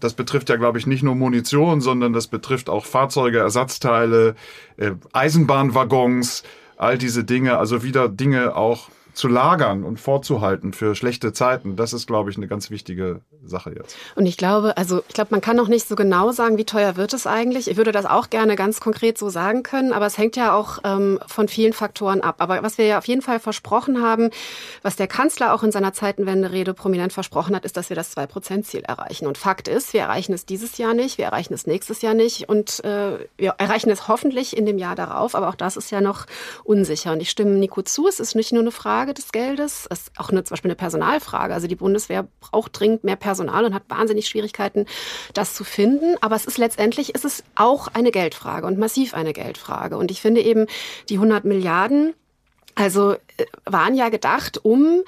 Das 0.00 0.14
betrifft 0.14 0.48
ja, 0.48 0.56
glaube 0.56 0.78
ich, 0.78 0.86
nicht 0.86 1.02
nur 1.02 1.14
Munition, 1.14 1.80
sondern 1.80 2.12
das 2.12 2.26
betrifft 2.26 2.68
auch 2.68 2.86
Fahrzeuge, 2.86 3.38
Ersatzteile, 3.38 4.34
äh, 4.76 4.92
Eisenbahnwaggons, 5.12 6.44
all 6.76 6.98
diese 6.98 7.24
Dinge. 7.24 7.58
Also 7.58 7.82
wieder 7.82 8.08
Dinge 8.08 8.56
auch 8.56 8.88
zu 9.18 9.26
lagern 9.26 9.82
und 9.82 9.98
vorzuhalten 9.98 10.72
für 10.72 10.94
schlechte 10.94 11.32
Zeiten, 11.32 11.74
das 11.74 11.92
ist, 11.92 12.06
glaube 12.06 12.30
ich, 12.30 12.36
eine 12.36 12.46
ganz 12.46 12.70
wichtige 12.70 13.20
Sache 13.44 13.74
jetzt. 13.76 13.96
Und 14.14 14.26
ich 14.26 14.36
glaube, 14.36 14.76
also 14.76 15.02
ich 15.08 15.14
glaube, 15.14 15.30
man 15.32 15.40
kann 15.40 15.56
noch 15.56 15.66
nicht 15.66 15.88
so 15.88 15.96
genau 15.96 16.30
sagen, 16.30 16.56
wie 16.56 16.64
teuer 16.64 16.96
wird 16.96 17.12
es 17.12 17.26
eigentlich. 17.26 17.68
Ich 17.68 17.76
würde 17.76 17.90
das 17.90 18.06
auch 18.06 18.30
gerne 18.30 18.54
ganz 18.54 18.78
konkret 18.78 19.18
so 19.18 19.28
sagen 19.28 19.64
können, 19.64 19.92
aber 19.92 20.06
es 20.06 20.18
hängt 20.18 20.36
ja 20.36 20.54
auch 20.54 20.78
ähm, 20.84 21.18
von 21.26 21.48
vielen 21.48 21.72
Faktoren 21.72 22.20
ab. 22.20 22.36
Aber 22.38 22.62
was 22.62 22.78
wir 22.78 22.86
ja 22.86 22.98
auf 22.98 23.08
jeden 23.08 23.20
Fall 23.20 23.40
versprochen 23.40 24.00
haben, 24.00 24.30
was 24.82 24.94
der 24.94 25.08
Kanzler 25.08 25.52
auch 25.52 25.64
in 25.64 25.72
seiner 25.72 25.92
Zeitenwende-Rede 25.92 26.72
prominent 26.72 27.12
versprochen 27.12 27.56
hat, 27.56 27.64
ist, 27.64 27.76
dass 27.76 27.88
wir 27.88 27.96
das 27.96 28.16
2-Prozent-Ziel 28.16 28.82
erreichen. 28.82 29.26
Und 29.26 29.36
Fakt 29.36 29.66
ist, 29.66 29.94
wir 29.94 30.02
erreichen 30.02 30.32
es 30.32 30.46
dieses 30.46 30.78
Jahr 30.78 30.94
nicht, 30.94 31.18
wir 31.18 31.24
erreichen 31.24 31.54
es 31.54 31.66
nächstes 31.66 32.02
Jahr 32.02 32.14
nicht 32.14 32.48
und 32.48 32.84
äh, 32.84 33.18
wir 33.36 33.56
erreichen 33.58 33.90
es 33.90 34.06
hoffentlich 34.06 34.56
in 34.56 34.64
dem 34.64 34.78
Jahr 34.78 34.94
darauf, 34.94 35.34
aber 35.34 35.48
auch 35.48 35.56
das 35.56 35.76
ist 35.76 35.90
ja 35.90 36.00
noch 36.00 36.26
unsicher. 36.62 37.12
Und 37.12 37.20
ich 37.20 37.30
stimme 37.30 37.56
Nico 37.56 37.82
zu, 37.82 38.06
es 38.06 38.20
ist 38.20 38.36
nicht 38.36 38.52
nur 38.52 38.62
eine 38.62 38.70
Frage 38.70 39.07
Frage 39.08 39.14
des 39.14 39.32
Geldes. 39.32 39.86
Es 39.90 40.02
ist 40.02 40.10
auch 40.18 40.28
eine, 40.28 40.44
zum 40.44 40.54
Beispiel 40.54 40.70
eine 40.70 40.76
Personalfrage. 40.76 41.54
Also 41.54 41.66
die 41.66 41.76
Bundeswehr 41.76 42.28
braucht 42.40 42.78
dringend 42.78 43.04
mehr 43.04 43.16
Personal 43.16 43.64
und 43.64 43.74
hat 43.74 43.84
wahnsinnig 43.88 44.28
Schwierigkeiten, 44.28 44.84
das 45.32 45.54
zu 45.54 45.64
finden. 45.64 46.16
Aber 46.20 46.36
es 46.36 46.44
ist 46.44 46.58
letztendlich, 46.58 47.14
ist 47.14 47.24
es 47.24 47.42
auch 47.54 47.88
eine 47.88 48.10
Geldfrage 48.10 48.66
und 48.66 48.78
massiv 48.78 49.14
eine 49.14 49.32
Geldfrage. 49.32 49.96
Und 49.96 50.10
ich 50.10 50.20
finde 50.20 50.42
eben, 50.42 50.66
die 51.08 51.14
100 51.14 51.46
Milliarden, 51.46 52.12
also 52.74 53.12
äh, 53.12 53.46
waren 53.64 53.94
ja 53.94 54.10
gedacht, 54.10 54.62
um 54.62 55.02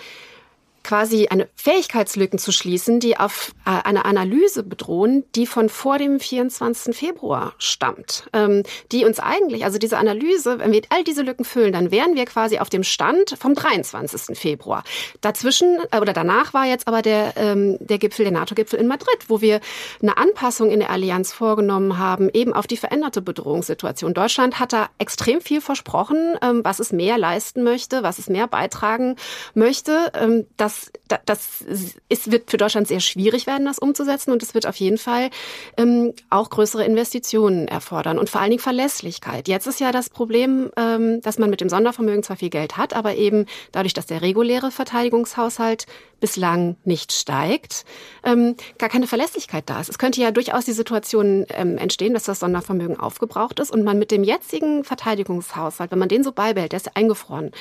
quasi 0.82 1.28
eine 1.28 1.48
Fähigkeitslücken 1.56 2.38
zu 2.38 2.52
schließen, 2.52 3.00
die 3.00 3.16
auf 3.18 3.52
äh, 3.66 3.70
eine 3.70 4.04
Analyse 4.04 4.62
bedrohen, 4.62 5.24
die 5.34 5.46
von 5.46 5.68
vor 5.68 5.98
dem 5.98 6.20
24. 6.20 6.96
Februar 6.96 7.52
stammt, 7.58 8.28
ähm, 8.32 8.62
die 8.90 9.04
uns 9.04 9.20
eigentlich, 9.20 9.64
also 9.64 9.78
diese 9.78 9.98
Analyse, 9.98 10.58
wenn 10.58 10.72
wir 10.72 10.82
all 10.88 11.04
diese 11.04 11.22
Lücken 11.22 11.44
füllen, 11.44 11.72
dann 11.72 11.90
wären 11.90 12.16
wir 12.16 12.24
quasi 12.24 12.58
auf 12.58 12.70
dem 12.70 12.82
Stand 12.82 13.36
vom 13.38 13.54
23. 13.54 14.38
Februar. 14.38 14.84
Dazwischen 15.20 15.78
äh, 15.90 15.98
oder 16.00 16.12
danach 16.12 16.54
war 16.54 16.66
jetzt 16.66 16.88
aber 16.88 17.02
der, 17.02 17.34
ähm, 17.36 17.76
der 17.80 17.98
Gipfel, 17.98 18.24
der 18.24 18.32
NATO-Gipfel 18.32 18.80
in 18.80 18.86
Madrid, 18.86 19.18
wo 19.28 19.40
wir 19.40 19.60
eine 20.02 20.16
Anpassung 20.16 20.70
in 20.70 20.80
der 20.80 20.90
Allianz 20.90 21.32
vorgenommen 21.32 21.98
haben, 21.98 22.30
eben 22.32 22.52
auf 22.52 22.66
die 22.66 22.76
veränderte 22.76 23.20
Bedrohungssituation. 23.22 24.14
Deutschland 24.14 24.58
hat 24.58 24.72
da 24.72 24.88
extrem 24.98 25.40
viel 25.40 25.60
versprochen, 25.60 26.36
ähm, 26.42 26.60
was 26.64 26.78
es 26.78 26.92
mehr 26.92 27.18
leisten 27.18 27.62
möchte, 27.62 28.02
was 28.02 28.18
es 28.18 28.28
mehr 28.28 28.46
beitragen 28.46 29.16
möchte. 29.54 30.10
Ähm, 30.14 30.46
das 30.56 30.69
das, 31.08 31.20
das 31.26 31.60
ist, 32.08 32.30
wird 32.30 32.50
für 32.50 32.56
Deutschland 32.56 32.88
sehr 32.88 33.00
schwierig 33.00 33.46
werden, 33.46 33.64
das 33.64 33.78
umzusetzen. 33.78 34.30
Und 34.30 34.42
es 34.42 34.54
wird 34.54 34.66
auf 34.66 34.76
jeden 34.76 34.98
Fall 34.98 35.30
ähm, 35.76 36.12
auch 36.30 36.50
größere 36.50 36.84
Investitionen 36.84 37.68
erfordern 37.68 38.18
und 38.18 38.30
vor 38.30 38.40
allen 38.40 38.50
Dingen 38.50 38.62
Verlässlichkeit. 38.62 39.48
Jetzt 39.48 39.66
ist 39.66 39.80
ja 39.80 39.92
das 39.92 40.10
Problem, 40.10 40.70
ähm, 40.76 41.20
dass 41.22 41.38
man 41.38 41.50
mit 41.50 41.60
dem 41.60 41.68
Sondervermögen 41.68 42.22
zwar 42.22 42.36
viel 42.36 42.50
Geld 42.50 42.76
hat, 42.76 42.94
aber 42.94 43.16
eben 43.16 43.46
dadurch, 43.72 43.94
dass 43.94 44.06
der 44.06 44.22
reguläre 44.22 44.70
Verteidigungshaushalt 44.70 45.86
bislang 46.20 46.76
nicht 46.84 47.12
steigt, 47.12 47.84
ähm, 48.22 48.56
gar 48.78 48.88
keine 48.88 49.06
Verlässlichkeit 49.06 49.64
da 49.66 49.80
ist. 49.80 49.88
Es 49.88 49.98
könnte 49.98 50.20
ja 50.20 50.30
durchaus 50.30 50.64
die 50.64 50.72
Situation 50.72 51.46
ähm, 51.50 51.78
entstehen, 51.78 52.14
dass 52.14 52.24
das 52.24 52.40
Sondervermögen 52.40 52.98
aufgebraucht 52.98 53.58
ist 53.58 53.70
und 53.70 53.82
man 53.82 53.98
mit 53.98 54.10
dem 54.10 54.24
jetzigen 54.24 54.84
Verteidigungshaushalt, 54.84 55.90
wenn 55.90 55.98
man 55.98 56.08
den 56.08 56.22
so 56.22 56.32
beibehält, 56.32 56.72
der 56.72 56.78
ist 56.78 56.96
eingefroren, 56.96 57.52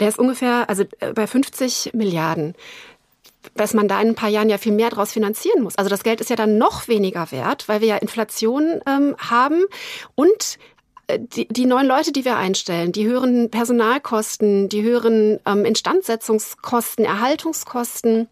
der 0.00 0.08
ist 0.08 0.18
ungefähr, 0.18 0.68
also 0.68 0.84
äh, 1.00 1.12
bei 1.12 1.26
50 1.26 1.90
Milliarden 1.94 2.54
dass 3.54 3.72
man 3.72 3.88
da 3.88 4.00
in 4.00 4.08
ein 4.08 4.14
paar 4.14 4.28
Jahren 4.28 4.50
ja 4.50 4.58
viel 4.58 4.72
mehr 4.72 4.90
daraus 4.90 5.12
finanzieren 5.12 5.62
muss. 5.62 5.76
Also 5.76 5.88
das 5.88 6.02
Geld 6.02 6.20
ist 6.20 6.28
ja 6.28 6.36
dann 6.36 6.58
noch 6.58 6.88
weniger 6.88 7.30
wert, 7.30 7.68
weil 7.68 7.80
wir 7.80 7.88
ja 7.88 7.96
Inflation 7.96 8.80
ähm, 8.86 9.16
haben 9.18 9.64
und 10.14 10.58
die, 11.16 11.48
die 11.48 11.66
neuen 11.66 11.86
Leute, 11.86 12.12
die 12.12 12.24
wir 12.24 12.36
einstellen, 12.36 12.92
die 12.92 13.06
höheren 13.06 13.50
Personalkosten, 13.50 14.68
die 14.68 14.82
höheren 14.82 15.40
ähm, 15.46 15.64
Instandsetzungskosten, 15.64 17.04
Erhaltungskosten, 17.04 18.28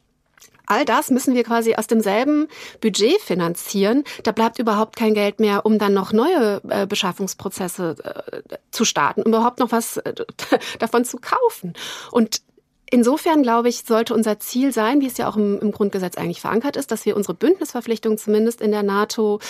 All 0.66 0.84
das 0.84 1.10
müssen 1.10 1.34
wir 1.34 1.44
quasi 1.44 1.76
aus 1.76 1.86
demselben 1.86 2.48
Budget 2.80 3.20
finanzieren. 3.20 4.02
Da 4.24 4.32
bleibt 4.32 4.58
überhaupt 4.58 4.96
kein 4.96 5.14
Geld 5.14 5.38
mehr, 5.38 5.64
um 5.64 5.78
dann 5.78 5.94
noch 5.94 6.12
neue 6.12 6.60
äh, 6.68 6.86
Beschaffungsprozesse 6.86 7.94
äh, 8.02 8.58
zu 8.72 8.84
starten, 8.84 9.22
um 9.22 9.28
überhaupt 9.28 9.60
noch 9.60 9.70
was 9.70 9.98
äh, 9.98 10.14
davon 10.80 11.04
zu 11.04 11.18
kaufen. 11.18 11.74
Und 12.10 12.42
Insofern, 12.88 13.42
glaube 13.42 13.68
ich, 13.68 13.82
sollte 13.82 14.14
unser 14.14 14.38
Ziel 14.38 14.72
sein, 14.72 15.00
wie 15.00 15.08
es 15.08 15.16
ja 15.16 15.28
auch 15.28 15.36
im, 15.36 15.58
im 15.58 15.72
Grundgesetz 15.72 16.16
eigentlich 16.16 16.40
verankert 16.40 16.76
ist, 16.76 16.92
dass 16.92 17.04
wir 17.04 17.16
unsere 17.16 17.34
Bündnisverpflichtungen 17.34 18.16
zumindest 18.16 18.60
in 18.60 18.70
der 18.70 18.84
NATO 18.84 19.40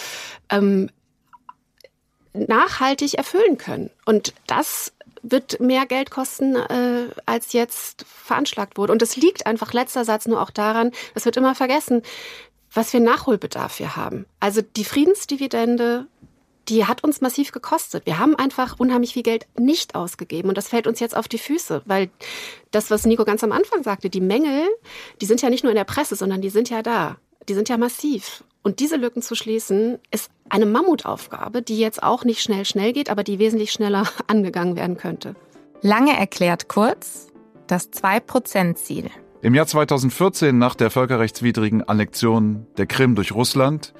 ähm, 0.48 0.88
nachhaltig 2.36 3.14
erfüllen 3.14 3.58
können. 3.58 3.90
Und 4.04 4.34
das 4.46 4.92
wird 5.22 5.60
mehr 5.60 5.86
Geld 5.86 6.10
kosten, 6.10 6.56
äh, 6.56 7.08
als 7.26 7.52
jetzt 7.52 8.04
veranschlagt 8.06 8.78
wurde. 8.78 8.92
Und 8.92 9.02
es 9.02 9.16
liegt 9.16 9.46
einfach, 9.46 9.72
letzter 9.72 10.04
Satz, 10.04 10.26
nur 10.26 10.40
auch 10.40 10.50
daran, 10.50 10.92
es 11.14 11.24
wird 11.24 11.36
immer 11.36 11.54
vergessen, 11.54 12.02
was 12.72 12.90
für 12.90 13.00
Nachholbedarf 13.00 13.78
wir 13.78 13.96
haben. 13.96 14.26
Also 14.38 14.60
die 14.62 14.84
Friedensdividende, 14.84 16.06
die 16.68 16.84
hat 16.84 17.02
uns 17.04 17.20
massiv 17.20 17.52
gekostet. 17.52 18.06
Wir 18.06 18.18
haben 18.18 18.36
einfach 18.36 18.78
unheimlich 18.78 19.14
viel 19.14 19.22
Geld 19.22 19.46
nicht 19.58 19.94
ausgegeben 19.94 20.48
und 20.48 20.58
das 20.58 20.68
fällt 20.68 20.86
uns 20.86 21.00
jetzt 21.00 21.16
auf 21.16 21.28
die 21.28 21.38
Füße, 21.38 21.82
weil 21.86 22.10
das, 22.70 22.90
was 22.90 23.06
Nico 23.06 23.24
ganz 23.24 23.42
am 23.42 23.52
Anfang 23.52 23.82
sagte, 23.82 24.10
die 24.10 24.20
Mängel, 24.20 24.68
die 25.20 25.26
sind 25.26 25.42
ja 25.42 25.50
nicht 25.50 25.64
nur 25.64 25.70
in 25.72 25.76
der 25.76 25.84
Presse, 25.84 26.16
sondern 26.16 26.40
die 26.40 26.50
sind 26.50 26.70
ja 26.70 26.82
da. 26.82 27.16
Die 27.48 27.54
sind 27.54 27.68
ja 27.68 27.78
massiv. 27.78 28.44
Und 28.66 28.80
diese 28.80 28.96
Lücken 28.96 29.22
zu 29.22 29.36
schließen, 29.36 30.00
ist 30.10 30.28
eine 30.48 30.66
Mammutaufgabe, 30.66 31.62
die 31.62 31.78
jetzt 31.78 32.02
auch 32.02 32.24
nicht 32.24 32.42
schnell, 32.42 32.64
schnell 32.64 32.92
geht, 32.92 33.10
aber 33.10 33.22
die 33.22 33.38
wesentlich 33.38 33.70
schneller 33.70 34.08
angegangen 34.26 34.74
werden 34.74 34.96
könnte. 34.96 35.36
Lange 35.82 36.18
erklärt 36.18 36.66
kurz, 36.66 37.28
das 37.68 37.92
2-Prozent-Ziel. 37.92 39.08
Im 39.40 39.54
Jahr 39.54 39.68
2014, 39.68 40.58
nach 40.58 40.74
der 40.74 40.90
völkerrechtswidrigen 40.90 41.84
Annexion 41.84 42.66
der 42.76 42.86
Krim 42.86 43.14
durch 43.14 43.30
Russland, 43.30 43.94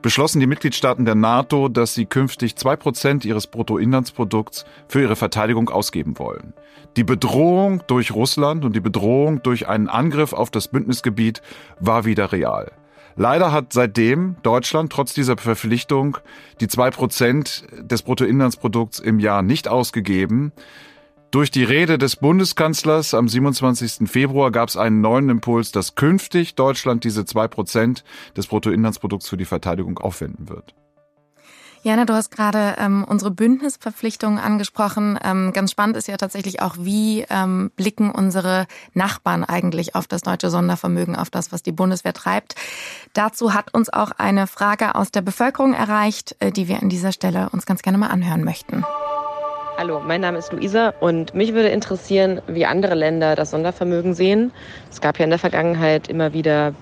beschlossen 0.00 0.40
die 0.40 0.46
Mitgliedstaaten 0.46 1.04
der 1.04 1.14
NATO, 1.14 1.68
dass 1.68 1.92
sie 1.92 2.06
künftig 2.06 2.56
zwei 2.56 2.76
Prozent 2.76 3.26
ihres 3.26 3.46
Bruttoinlandsprodukts 3.48 4.64
für 4.88 5.02
ihre 5.02 5.16
Verteidigung 5.16 5.68
ausgeben 5.68 6.18
wollen. 6.18 6.54
Die 6.96 7.04
Bedrohung 7.04 7.82
durch 7.88 8.14
Russland 8.14 8.64
und 8.64 8.74
die 8.74 8.80
Bedrohung 8.80 9.42
durch 9.42 9.68
einen 9.68 9.88
Angriff 9.88 10.32
auf 10.32 10.50
das 10.50 10.68
Bündnisgebiet 10.68 11.42
war 11.78 12.06
wieder 12.06 12.32
real. 12.32 12.72
Leider 13.18 13.50
hat 13.50 13.72
seitdem 13.72 14.36
Deutschland 14.44 14.92
trotz 14.92 15.12
dieser 15.12 15.36
Verpflichtung 15.36 16.18
die 16.60 16.68
zwei 16.68 16.92
Prozent 16.92 17.66
des 17.80 18.02
Bruttoinlandsprodukts 18.02 19.00
im 19.00 19.18
Jahr 19.18 19.42
nicht 19.42 19.66
ausgegeben. 19.66 20.52
Durch 21.32 21.50
die 21.50 21.64
Rede 21.64 21.98
des 21.98 22.14
Bundeskanzlers 22.14 23.14
am 23.14 23.26
27. 23.26 24.08
Februar 24.08 24.52
gab 24.52 24.68
es 24.68 24.76
einen 24.76 25.00
neuen 25.00 25.30
Impuls, 25.30 25.72
dass 25.72 25.96
künftig 25.96 26.54
Deutschland 26.54 27.02
diese 27.02 27.24
zwei 27.24 27.48
Prozent 27.48 28.04
des 28.36 28.46
Bruttoinlandsprodukts 28.46 29.28
für 29.28 29.36
die 29.36 29.46
Verteidigung 29.46 29.98
aufwenden 29.98 30.48
wird. 30.48 30.76
Jana, 31.82 32.04
du 32.04 32.14
hast 32.14 32.30
gerade 32.30 32.74
ähm, 32.78 33.04
unsere 33.08 33.30
Bündnisverpflichtungen 33.30 34.38
angesprochen. 34.38 35.18
Ähm, 35.24 35.52
ganz 35.52 35.70
spannend 35.70 35.96
ist 35.96 36.08
ja 36.08 36.16
tatsächlich 36.16 36.60
auch, 36.60 36.76
wie 36.78 37.24
ähm, 37.30 37.70
blicken 37.76 38.10
unsere 38.10 38.66
Nachbarn 38.94 39.44
eigentlich 39.44 39.94
auf 39.94 40.08
das 40.08 40.22
deutsche 40.22 40.50
Sondervermögen, 40.50 41.14
auf 41.14 41.30
das, 41.30 41.52
was 41.52 41.62
die 41.62 41.72
Bundeswehr 41.72 42.12
treibt. 42.12 42.56
Dazu 43.12 43.54
hat 43.54 43.72
uns 43.74 43.92
auch 43.92 44.10
eine 44.18 44.46
Frage 44.46 44.96
aus 44.96 45.12
der 45.12 45.22
Bevölkerung 45.22 45.72
erreicht, 45.72 46.34
äh, 46.40 46.50
die 46.50 46.66
wir 46.66 46.82
an 46.82 46.88
dieser 46.88 47.12
Stelle 47.12 47.48
uns 47.50 47.64
ganz 47.64 47.82
gerne 47.82 47.98
mal 47.98 48.08
anhören 48.08 48.42
möchten. 48.44 48.84
Hallo, 49.78 50.00
mein 50.04 50.20
Name 50.20 50.38
ist 50.38 50.52
Luisa 50.52 50.92
und 50.98 51.34
mich 51.34 51.54
würde 51.54 51.68
interessieren, 51.68 52.42
wie 52.48 52.66
andere 52.66 52.96
Länder 52.96 53.36
das 53.36 53.52
Sondervermögen 53.52 54.12
sehen. 54.12 54.50
Es 54.90 55.00
gab 55.00 55.20
ja 55.20 55.24
in 55.24 55.30
der 55.30 55.38
Vergangenheit 55.38 56.08
immer 56.08 56.32
wieder 56.32 56.74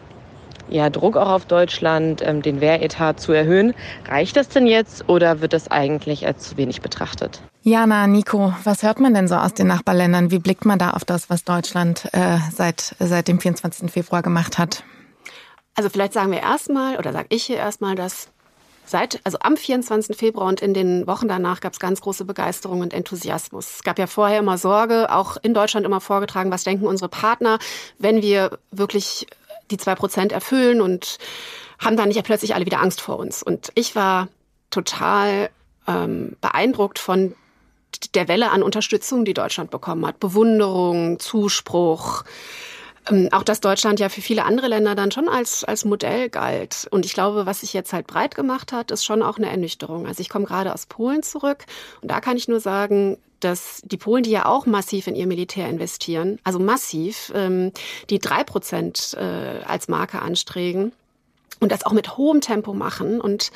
ja, 0.69 0.91
Druck 0.91 1.17
auch 1.17 1.29
auf 1.29 1.45
Deutschland, 1.47 2.23
ähm, 2.25 2.43
den 2.43 2.61
Wehretat 2.61 3.21
zu 3.21 3.33
erhöhen. 3.33 3.75
Reicht 4.09 4.37
das 4.37 4.49
denn 4.49 4.67
jetzt 4.67 5.09
oder 5.09 5.41
wird 5.41 5.53
das 5.53 5.71
eigentlich 5.71 6.27
als 6.27 6.51
zu 6.51 6.57
wenig 6.57 6.81
betrachtet? 6.81 7.41
Jana, 7.63 8.07
Nico, 8.07 8.55
was 8.65 8.83
hört 8.83 9.01
man 9.01 9.15
denn 9.15 9.29
so 9.29 9.35
aus 9.35 9.55
den 9.55 9.67
Nachbarländern? 9.67 10.31
Wie 10.31 10.39
blickt 10.39 10.65
man 10.65 10.79
da 10.79 10.91
auf 10.91 11.05
das, 11.05 11.31
was 11.31 11.45
Deutschland 11.45 12.09
äh, 12.13 12.39
seit, 12.53 12.95
seit 12.99 13.29
dem 13.29 13.41
24. 13.41 13.91
Februar 13.91 14.23
gemacht 14.23 14.59
hat? 14.59 14.85
Also 15.75 15.91
vielleicht 15.91 16.13
sagen 16.13 16.31
wir 16.31 16.41
erstmal, 16.41 16.97
oder 16.97 17.13
sage 17.13 17.27
ich 17.31 17.45
hier 17.45 17.57
erstmal, 17.57 17.97
dass 17.97 18.29
Seit, 18.89 19.21
also 19.25 19.39
am 19.41 19.57
24. 19.57 20.17
Februar 20.17 20.47
und 20.47 20.63
in 20.63 20.73
den 20.73 21.09
Wochen 21.09 21.27
danach 21.27 21.61
gab 21.61 21.73
es 21.73 21.81
ganz 21.81 22.01
große 22.01 22.25
Begeisterung 22.25 22.83
und 22.83 22.95
Enthusiasmus. 22.95 23.69
Es 23.75 23.83
gab 23.83 23.99
ja 23.99 24.07
vorher 24.07 24.39
immer 24.39 24.59
Sorge, 24.59 25.13
auch 25.13 25.37
in 25.43 25.55
Deutschland 25.55 25.85
immer 25.85 26.01
vorgetragen, 26.01 26.53
was 26.53 26.63
denken 26.63 26.87
unsere 26.87 27.09
Partner, 27.09 27.59
wenn 27.99 28.23
wir 28.23 28.61
wirklich 28.71 29.27
die 29.71 29.77
zwei 29.77 29.95
Prozent 29.95 30.33
erfüllen 30.33 30.81
und 30.81 31.19
haben 31.79 31.97
dann 31.97 32.09
nicht 32.09 32.23
plötzlich 32.25 32.55
alle 32.55 32.67
wieder 32.67 32.81
Angst 32.81 33.01
vor 33.01 33.19
uns. 33.19 33.43
Und 33.43 33.71
ich 33.75 33.95
war 33.97 34.29
total 34.71 35.51
ähm, 35.87 36.37
beeindruckt 36.41 36.99
von 36.99 37.35
der 38.15 38.29
Welle 38.29 38.51
an 38.51 38.63
Unterstützung, 38.63 39.25
die 39.25 39.35
Deutschland 39.35 39.71
bekommen 39.71 40.07
hat. 40.07 40.21
Bewunderung, 40.21 41.19
Zuspruch, 41.19 42.25
ähm, 43.11 43.29
auch 43.33 43.43
dass 43.43 43.61
Deutschland 43.61 44.01
ja 44.01 44.09
für 44.09 44.21
viele 44.21 44.45
andere 44.45 44.69
Länder 44.69 44.95
dann 44.95 45.11
schon 45.11 45.29
als, 45.29 45.65
als 45.65 45.85
Modell 45.85 46.29
galt. 46.29 46.87
Und 46.91 47.05
ich 47.05 47.15
glaube, 47.15 47.47
was 47.47 47.61
sich 47.61 47.73
jetzt 47.73 47.93
halt 47.93 48.07
breit 48.07 48.35
gemacht 48.35 48.73
hat, 48.73 48.91
ist 48.91 49.05
schon 49.05 49.23
auch 49.23 49.39
eine 49.39 49.51
Ernüchterung. 49.51 50.07
Also 50.07 50.21
ich 50.21 50.29
komme 50.29 50.47
gerade 50.47 50.75
aus 50.75 50.87
Polen 50.87 51.23
zurück 51.23 51.65
und 52.03 52.11
da 52.11 52.21
kann 52.21 52.37
ich 52.37 52.49
nur 52.49 52.61
sagen, 52.61 53.19
dass 53.41 53.83
die 53.85 53.97
Polen, 53.97 54.23
die 54.23 54.31
ja 54.31 54.47
auch 54.47 54.67
massiv 54.67 55.07
in 55.07 55.15
ihr 55.15 55.27
Militär 55.27 55.69
investieren, 55.69 56.39
also 56.45 56.59
massiv, 56.59 57.33
ähm, 57.35 57.73
die 58.11 58.19
drei 58.19 58.45
Prozent 58.45 59.15
äh, 59.19 59.65
als 59.65 59.89
Marke 59.89 60.21
anstreben, 60.21 60.93
und 61.61 61.73
das 61.73 61.87
auch 61.87 61.93
mit 61.93 62.17
hohem 62.17 62.41
Tempo 62.41 62.75
machen 62.75 63.21
und 63.21 63.51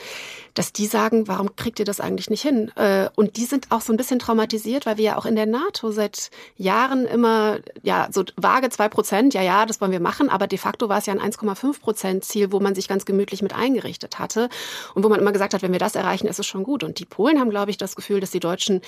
dass 0.54 0.72
die 0.72 0.86
sagen, 0.86 1.28
warum 1.28 1.54
kriegt 1.54 1.78
ihr 1.78 1.84
das 1.84 2.00
eigentlich 2.00 2.30
nicht 2.30 2.42
hin? 2.42 2.72
Äh, 2.76 3.08
und 3.14 3.36
die 3.36 3.44
sind 3.44 3.70
auch 3.70 3.82
so 3.82 3.92
ein 3.92 3.96
bisschen 3.96 4.18
traumatisiert, 4.18 4.86
weil 4.86 4.96
wir 4.96 5.04
ja 5.04 5.18
auch 5.18 5.26
in 5.26 5.36
der 5.36 5.46
NATO 5.46 5.90
seit 5.90 6.30
Jahren 6.56 7.04
immer, 7.04 7.58
ja, 7.82 8.08
so 8.10 8.24
vage 8.36 8.70
zwei 8.70 8.88
Prozent, 8.88 9.34
ja, 9.34 9.42
ja, 9.42 9.66
das 9.66 9.80
wollen 9.80 9.92
wir 9.92 10.00
machen, 10.00 10.30
aber 10.30 10.46
de 10.46 10.58
facto 10.58 10.88
war 10.88 10.98
es 10.98 11.06
ja 11.06 11.12
ein 11.12 11.20
1,5 11.20 11.80
Prozent 11.80 12.24
Ziel, 12.24 12.52
wo 12.52 12.60
man 12.60 12.74
sich 12.74 12.88
ganz 12.88 13.04
gemütlich 13.04 13.42
mit 13.42 13.54
eingerichtet 13.54 14.18
hatte 14.18 14.48
und 14.94 15.04
wo 15.04 15.08
man 15.08 15.20
immer 15.20 15.32
gesagt 15.32 15.52
hat, 15.52 15.62
wenn 15.62 15.72
wir 15.72 15.78
das 15.78 15.94
erreichen, 15.94 16.26
ist 16.26 16.38
es 16.38 16.46
schon 16.46 16.64
gut. 16.64 16.82
Und 16.82 16.98
die 16.98 17.04
Polen 17.04 17.38
haben, 17.38 17.50
glaube 17.50 17.70
ich, 17.70 17.76
das 17.76 17.96
Gefühl, 17.96 18.20
dass 18.20 18.30
die 18.30 18.40
Deutschen 18.40 18.80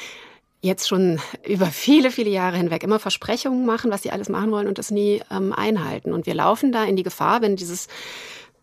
jetzt 0.62 0.88
schon 0.88 1.20
über 1.46 1.66
viele, 1.66 2.10
viele 2.10 2.30
Jahre 2.30 2.56
hinweg 2.56 2.82
immer 2.84 3.00
Versprechungen 3.00 3.66
machen, 3.66 3.90
was 3.90 4.02
sie 4.02 4.12
alles 4.12 4.28
machen 4.28 4.52
wollen 4.52 4.68
und 4.68 4.78
das 4.78 4.90
nie 4.90 5.20
ähm, 5.30 5.52
einhalten. 5.52 6.12
Und 6.12 6.24
wir 6.24 6.34
laufen 6.34 6.72
da 6.72 6.84
in 6.84 6.96
die 6.96 7.02
Gefahr, 7.02 7.42
wenn 7.42 7.56
dieses 7.56 7.88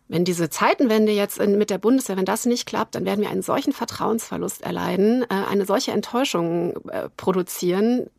wenn 0.08 0.24
diese 0.24 0.50
Zeitenwende 0.50 1.12
jetzt 1.12 1.38
mit 1.38 1.70
der 1.70 1.78
Bundeswehr, 1.78 2.16
wenn 2.16 2.24
das 2.24 2.44
nicht 2.44 2.66
klappt, 2.66 2.96
dann 2.96 3.04
werden 3.04 3.20
wir 3.20 3.30
einen 3.30 3.42
solchen 3.42 3.72
Vertrauensverlust 3.72 4.60
erleiden, 4.60 5.22
äh, 5.22 5.26
eine 5.48 5.66
solche 5.66 5.92
Enttäuschung 5.92 6.74
äh, 6.88 7.08
produzieren, 7.16 8.10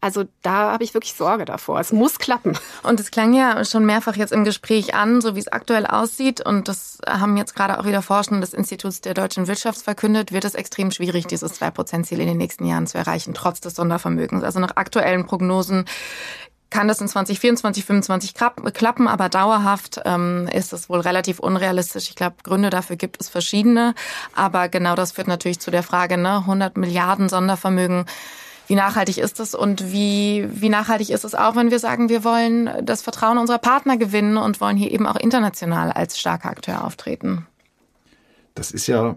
also 0.00 0.24
da 0.42 0.72
habe 0.72 0.84
ich 0.84 0.94
wirklich 0.94 1.14
Sorge 1.14 1.44
davor. 1.44 1.80
Es 1.80 1.92
muss 1.92 2.18
klappen. 2.18 2.58
Und 2.82 3.00
es 3.00 3.10
klang 3.10 3.32
ja 3.34 3.64
schon 3.64 3.84
mehrfach 3.84 4.16
jetzt 4.16 4.32
im 4.32 4.44
Gespräch 4.44 4.94
an, 4.94 5.20
so 5.20 5.34
wie 5.34 5.40
es 5.40 5.48
aktuell 5.48 5.86
aussieht. 5.86 6.44
Und 6.44 6.68
das 6.68 6.98
haben 7.06 7.36
jetzt 7.36 7.54
gerade 7.54 7.78
auch 7.78 7.84
wieder 7.84 8.02
Forschende 8.02 8.40
des 8.40 8.54
Instituts 8.54 9.00
der 9.00 9.14
deutschen 9.14 9.46
Wirtschaft 9.46 9.82
verkündet, 9.82 10.32
wird 10.32 10.44
es 10.44 10.54
extrem 10.54 10.90
schwierig, 10.90 11.26
dieses 11.26 11.60
2-Prozent-Ziel 11.60 12.20
in 12.20 12.28
den 12.28 12.38
nächsten 12.38 12.64
Jahren 12.66 12.86
zu 12.86 12.98
erreichen, 12.98 13.34
trotz 13.34 13.60
des 13.60 13.74
Sondervermögens. 13.74 14.44
Also 14.44 14.60
nach 14.60 14.76
aktuellen 14.76 15.26
Prognosen 15.26 15.86
kann 16.70 16.88
das 16.88 17.00
in 17.00 17.08
2024, 17.08 17.84
2025 17.84 18.72
klappen, 18.74 19.08
aber 19.08 19.28
dauerhaft 19.28 20.00
ähm, 20.04 20.48
ist 20.52 20.72
es 20.72 20.88
wohl 20.88 21.00
relativ 21.00 21.40
unrealistisch. 21.40 22.08
Ich 22.08 22.14
glaube, 22.14 22.36
Gründe 22.42 22.70
dafür 22.70 22.96
gibt 22.96 23.20
es 23.20 23.28
verschiedene, 23.28 23.94
aber 24.34 24.68
genau 24.68 24.94
das 24.94 25.12
führt 25.12 25.28
natürlich 25.28 25.58
zu 25.58 25.70
der 25.70 25.82
Frage, 25.82 26.16
ne, 26.16 26.36
100 26.36 26.76
Milliarden 26.76 27.28
Sondervermögen. 27.28 28.06
Wie 28.70 28.76
nachhaltig 28.76 29.18
ist 29.18 29.40
es 29.40 29.56
und 29.56 29.90
wie, 29.90 30.48
wie 30.48 30.68
nachhaltig 30.68 31.10
ist 31.10 31.24
es 31.24 31.34
auch, 31.34 31.56
wenn 31.56 31.72
wir 31.72 31.80
sagen, 31.80 32.08
wir 32.08 32.22
wollen 32.22 32.70
das 32.84 33.02
Vertrauen 33.02 33.36
unserer 33.36 33.58
Partner 33.58 33.96
gewinnen 33.96 34.36
und 34.36 34.60
wollen 34.60 34.76
hier 34.76 34.92
eben 34.92 35.08
auch 35.08 35.16
international 35.16 35.90
als 35.90 36.20
starker 36.20 36.50
Akteur 36.50 36.84
auftreten? 36.84 37.48
Das 38.54 38.70
ist 38.70 38.86
ja 38.86 39.16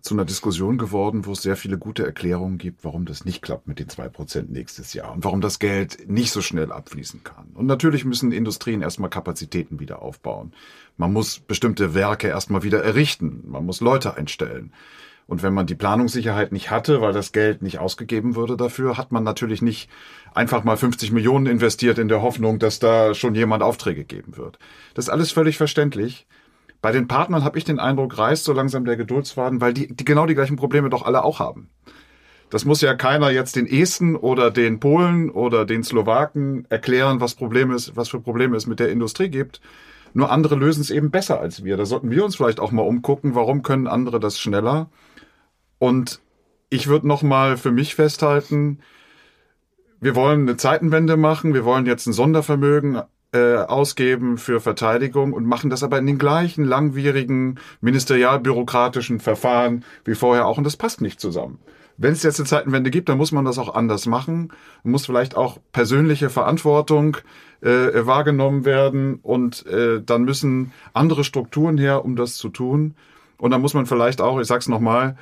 zu 0.00 0.14
einer 0.14 0.24
Diskussion 0.24 0.76
geworden, 0.76 1.24
wo 1.24 1.30
es 1.30 1.42
sehr 1.42 1.56
viele 1.56 1.78
gute 1.78 2.04
Erklärungen 2.04 2.58
gibt, 2.58 2.82
warum 2.82 3.06
das 3.06 3.24
nicht 3.24 3.42
klappt 3.42 3.68
mit 3.68 3.78
den 3.78 3.88
zwei 3.88 4.08
Prozent 4.08 4.50
nächstes 4.50 4.92
Jahr 4.92 5.12
und 5.12 5.22
warum 5.22 5.40
das 5.40 5.60
Geld 5.60 6.10
nicht 6.10 6.32
so 6.32 6.42
schnell 6.42 6.72
abfließen 6.72 7.22
kann. 7.22 7.52
Und 7.54 7.66
natürlich 7.66 8.04
müssen 8.04 8.32
Industrien 8.32 8.82
erstmal 8.82 9.08
Kapazitäten 9.08 9.78
wieder 9.78 10.02
aufbauen. 10.02 10.52
Man 10.96 11.12
muss 11.12 11.38
bestimmte 11.38 11.94
Werke 11.94 12.26
erstmal 12.26 12.64
wieder 12.64 12.82
errichten. 12.82 13.44
Man 13.46 13.64
muss 13.64 13.80
Leute 13.80 14.16
einstellen. 14.16 14.72
Und 15.26 15.42
wenn 15.42 15.54
man 15.54 15.66
die 15.66 15.74
Planungssicherheit 15.74 16.52
nicht 16.52 16.70
hatte, 16.70 17.00
weil 17.00 17.12
das 17.12 17.32
Geld 17.32 17.62
nicht 17.62 17.78
ausgegeben 17.78 18.36
würde 18.36 18.56
dafür, 18.56 18.98
hat 18.98 19.10
man 19.10 19.24
natürlich 19.24 19.62
nicht 19.62 19.88
einfach 20.34 20.64
mal 20.64 20.76
50 20.76 21.12
Millionen 21.12 21.46
investiert 21.46 21.98
in 21.98 22.08
der 22.08 22.20
Hoffnung, 22.20 22.58
dass 22.58 22.78
da 22.78 23.14
schon 23.14 23.34
jemand 23.34 23.62
Aufträge 23.62 24.04
geben 24.04 24.36
wird. 24.36 24.58
Das 24.92 25.06
ist 25.06 25.10
alles 25.10 25.32
völlig 25.32 25.56
verständlich. 25.56 26.26
Bei 26.82 26.92
den 26.92 27.08
Partnern 27.08 27.44
habe 27.44 27.56
ich 27.56 27.64
den 27.64 27.78
Eindruck, 27.78 28.18
reißt 28.18 28.44
so 28.44 28.52
langsam 28.52 28.84
der 28.84 28.96
Geduldsfaden, 28.96 29.62
weil 29.62 29.72
die, 29.72 29.94
die 29.94 30.04
genau 30.04 30.26
die 30.26 30.34
gleichen 30.34 30.56
Probleme 30.56 30.90
doch 30.90 31.06
alle 31.06 31.24
auch 31.24 31.38
haben. 31.38 31.70
Das 32.50 32.66
muss 32.66 32.82
ja 32.82 32.94
keiner 32.94 33.30
jetzt 33.30 33.56
den 33.56 33.66
Esten 33.66 34.16
oder 34.16 34.50
den 34.50 34.80
Polen 34.80 35.30
oder 35.30 35.64
den 35.64 35.82
Slowaken 35.82 36.66
erklären, 36.68 37.22
was 37.22 37.34
Problem 37.34 37.70
ist, 37.70 37.96
was 37.96 38.10
für 38.10 38.20
Probleme 38.20 38.56
es 38.56 38.66
mit 38.66 38.80
der 38.80 38.90
Industrie 38.90 39.30
gibt. 39.30 39.62
Nur 40.12 40.30
andere 40.30 40.54
lösen 40.54 40.82
es 40.82 40.90
eben 40.90 41.10
besser 41.10 41.40
als 41.40 41.64
wir. 41.64 41.76
Da 41.76 41.86
sollten 41.86 42.10
wir 42.10 42.24
uns 42.24 42.36
vielleicht 42.36 42.60
auch 42.60 42.70
mal 42.70 42.82
umgucken, 42.82 43.34
warum 43.34 43.62
können 43.62 43.88
andere 43.88 44.20
das 44.20 44.38
schneller? 44.38 44.88
Und 45.78 46.20
ich 46.70 46.86
würde 46.86 47.06
noch 47.06 47.22
mal 47.22 47.56
für 47.56 47.72
mich 47.72 47.94
festhalten, 47.94 48.80
wir 50.00 50.14
wollen 50.14 50.42
eine 50.42 50.56
Zeitenwende 50.56 51.16
machen, 51.16 51.54
wir 51.54 51.64
wollen 51.64 51.86
jetzt 51.86 52.06
ein 52.06 52.12
Sondervermögen 52.12 53.00
äh, 53.32 53.56
ausgeben 53.56 54.38
für 54.38 54.60
Verteidigung 54.60 55.32
und 55.32 55.46
machen 55.46 55.70
das 55.70 55.82
aber 55.82 55.98
in 55.98 56.06
den 56.06 56.18
gleichen 56.18 56.64
langwierigen 56.64 57.58
ministerialbürokratischen 57.80 59.18
Verfahren 59.18 59.84
wie 60.04 60.14
vorher 60.14 60.46
auch 60.46 60.58
und 60.58 60.64
das 60.64 60.76
passt 60.76 61.00
nicht 61.00 61.20
zusammen. 61.20 61.58
Wenn 61.96 62.12
es 62.12 62.22
jetzt 62.22 62.40
eine 62.40 62.48
Zeitenwende 62.48 62.90
gibt, 62.90 63.08
dann 63.08 63.18
muss 63.18 63.32
man 63.32 63.44
das 63.44 63.58
auch 63.58 63.74
anders 63.74 64.06
machen. 64.06 64.52
Man 64.82 64.92
muss 64.92 65.06
vielleicht 65.06 65.36
auch 65.36 65.58
persönliche 65.72 66.28
Verantwortung 66.28 67.16
äh, 67.60 68.04
wahrgenommen 68.06 68.64
werden 68.64 69.20
und 69.22 69.64
äh, 69.66 70.02
dann 70.04 70.24
müssen 70.24 70.72
andere 70.92 71.24
Strukturen 71.24 71.78
her, 71.78 72.04
um 72.04 72.16
das 72.16 72.36
zu 72.36 72.48
tun. 72.48 72.94
Und 73.38 73.52
dann 73.52 73.60
muss 73.60 73.74
man 73.74 73.86
vielleicht 73.86 74.20
auch, 74.20 74.40
ich 74.40 74.46
sag's 74.46 74.68
nochmal, 74.68 75.10
äh, 75.10 75.14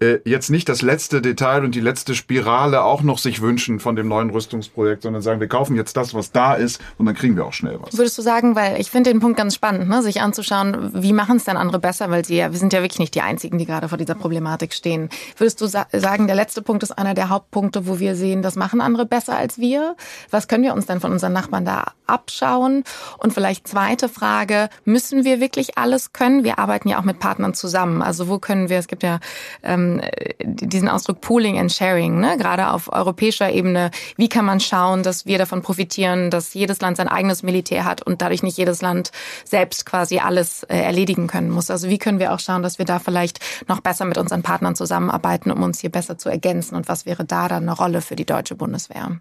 jetzt 0.00 0.50
nicht 0.50 0.68
das 0.68 0.82
letzte 0.82 1.22
Detail 1.22 1.64
und 1.64 1.74
die 1.74 1.80
letzte 1.80 2.14
Spirale 2.14 2.82
auch 2.82 3.02
noch 3.02 3.16
sich 3.16 3.40
wünschen 3.40 3.80
von 3.80 3.96
dem 3.96 4.08
neuen 4.08 4.28
Rüstungsprojekt, 4.28 5.02
sondern 5.02 5.22
sagen, 5.22 5.40
wir 5.40 5.48
kaufen 5.48 5.74
jetzt 5.74 5.96
das, 5.96 6.12
was 6.12 6.32
da 6.32 6.52
ist 6.52 6.82
und 6.98 7.06
dann 7.06 7.14
kriegen 7.14 7.34
wir 7.34 7.46
auch 7.46 7.54
schnell 7.54 7.78
was. 7.80 7.96
Würdest 7.96 8.18
du 8.18 8.22
sagen, 8.22 8.56
weil 8.56 8.78
ich 8.78 8.90
finde 8.90 9.10
den 9.10 9.20
Punkt 9.20 9.38
ganz 9.38 9.54
spannend, 9.54 9.88
ne, 9.88 10.02
sich 10.02 10.20
anzuschauen, 10.20 10.90
wie 10.92 11.14
machen 11.14 11.38
es 11.38 11.44
denn 11.44 11.56
andere 11.56 11.78
besser, 11.78 12.10
weil 12.10 12.26
sie 12.26 12.36
ja, 12.36 12.52
wir 12.52 12.58
sind 12.58 12.74
ja 12.74 12.82
wirklich 12.82 12.98
nicht 12.98 13.14
die 13.14 13.22
Einzigen, 13.22 13.56
die 13.56 13.64
gerade 13.64 13.88
vor 13.88 13.96
dieser 13.96 14.14
Problematik 14.14 14.74
stehen. 14.74 15.08
Würdest 15.38 15.62
du 15.62 15.66
sa 15.66 15.86
sagen, 15.92 16.26
der 16.26 16.36
letzte 16.36 16.60
Punkt 16.60 16.82
ist 16.82 16.92
einer 16.92 17.14
der 17.14 17.30
Hauptpunkte, 17.30 17.86
wo 17.86 17.98
wir 17.98 18.16
sehen, 18.16 18.42
das 18.42 18.56
machen 18.56 18.82
andere 18.82 19.06
besser 19.06 19.36
als 19.36 19.58
wir? 19.58 19.96
Was 20.30 20.46
können 20.46 20.64
wir 20.64 20.74
uns 20.74 20.84
denn 20.84 21.00
von 21.00 21.12
unseren 21.12 21.32
Nachbarn 21.32 21.64
da 21.64 21.92
abschauen? 22.06 22.84
Und 23.16 23.32
vielleicht 23.32 23.66
zweite 23.66 24.10
Frage, 24.10 24.68
müssen 24.84 25.24
wir 25.24 25.40
wirklich 25.40 25.78
alles 25.78 26.12
können? 26.12 26.44
Wir 26.44 26.58
arbeiten 26.58 26.88
ja 26.90 26.98
auch 26.98 27.04
mit 27.04 27.18
Partnern 27.18 27.54
zusammen. 27.54 28.02
Also 28.02 28.28
wo 28.28 28.38
können 28.38 28.68
wir, 28.68 28.78
es 28.78 28.88
gibt 28.88 29.02
ja 29.02 29.20
ähm, 29.62 29.85
ähm, 29.86 30.56
diesen 30.56 30.88
Ausdruck 30.88 31.20
Pooling 31.20 31.58
and 31.58 31.72
Sharing, 31.72 32.20
ne? 32.20 32.36
gerade 32.36 32.70
auf 32.70 32.92
europäischer 32.92 33.50
Ebene. 33.50 33.90
Wie 34.16 34.28
kann 34.28 34.44
man 34.44 34.60
schauen, 34.60 35.02
dass 35.02 35.26
wir 35.26 35.38
davon 35.38 35.62
profitieren, 35.62 36.30
dass 36.30 36.54
jedes 36.54 36.80
Land 36.80 36.96
sein 36.96 37.08
eigenes 37.08 37.42
Militär 37.42 37.84
hat 37.84 38.02
und 38.02 38.22
dadurch 38.22 38.42
nicht 38.42 38.58
jedes 38.58 38.82
Land 38.82 39.12
selbst 39.44 39.86
quasi 39.86 40.18
alles 40.18 40.62
äh, 40.64 40.76
erledigen 40.76 41.26
können 41.26 41.50
muss? 41.50 41.70
Also 41.70 41.88
wie 41.88 41.98
können 41.98 42.18
wir 42.18 42.32
auch 42.32 42.40
schauen, 42.40 42.62
dass 42.62 42.78
wir 42.78 42.86
da 42.86 42.98
vielleicht 42.98 43.40
noch 43.68 43.80
besser 43.80 44.04
mit 44.04 44.18
unseren 44.18 44.42
Partnern 44.42 44.74
zusammenarbeiten, 44.74 45.50
um 45.50 45.62
uns 45.62 45.80
hier 45.80 45.90
besser 45.90 46.18
zu 46.18 46.28
ergänzen? 46.28 46.76
Und 46.76 46.88
was 46.88 47.06
wäre 47.06 47.24
da 47.24 47.48
dann 47.48 47.62
eine 47.62 47.72
Rolle 47.72 48.00
für 48.00 48.16
die 48.16 48.26
deutsche 48.26 48.54
Bundeswehr? 48.54 49.18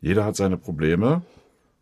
Jeder 0.00 0.24
hat 0.24 0.36
seine 0.36 0.56
Probleme. 0.56 1.22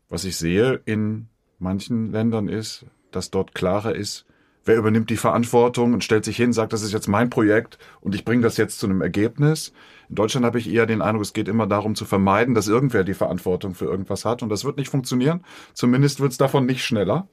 Was 0.08 0.24
ich 0.24 0.36
sehe 0.36 0.80
in 0.84 1.28
manchen 1.58 2.12
Ländern 2.12 2.48
ist, 2.48 2.84
dass 3.10 3.30
dort 3.30 3.54
klarer 3.54 3.94
ist, 3.94 4.26
wer 4.64 4.76
übernimmt 4.76 5.10
die 5.10 5.16
Verantwortung 5.16 5.92
und 5.92 6.04
stellt 6.04 6.24
sich 6.24 6.36
hin, 6.36 6.52
sagt, 6.52 6.72
das 6.72 6.82
ist 6.82 6.92
jetzt 6.92 7.08
mein 7.08 7.30
Projekt 7.30 7.78
und 8.00 8.14
ich 8.14 8.24
bringe 8.24 8.42
das 8.42 8.56
jetzt 8.56 8.78
zu 8.78 8.86
einem 8.86 9.02
Ergebnis. 9.02 9.72
In 10.08 10.16
Deutschland 10.16 10.44
habe 10.44 10.58
ich 10.58 10.72
eher 10.72 10.86
den 10.86 11.02
Eindruck, 11.02 11.24
es 11.24 11.32
geht 11.32 11.48
immer 11.48 11.66
darum 11.66 11.94
zu 11.94 12.04
vermeiden, 12.04 12.54
dass 12.54 12.68
irgendwer 12.68 13.04
die 13.04 13.14
Verantwortung 13.14 13.74
für 13.74 13.86
irgendwas 13.86 14.24
hat 14.24 14.42
und 14.42 14.48
das 14.48 14.64
wird 14.64 14.76
nicht 14.76 14.90
funktionieren. 14.90 15.44
Zumindest 15.74 16.20
wird 16.20 16.32
es 16.32 16.38
davon 16.38 16.66
nicht 16.66 16.84
schneller. 16.84 17.28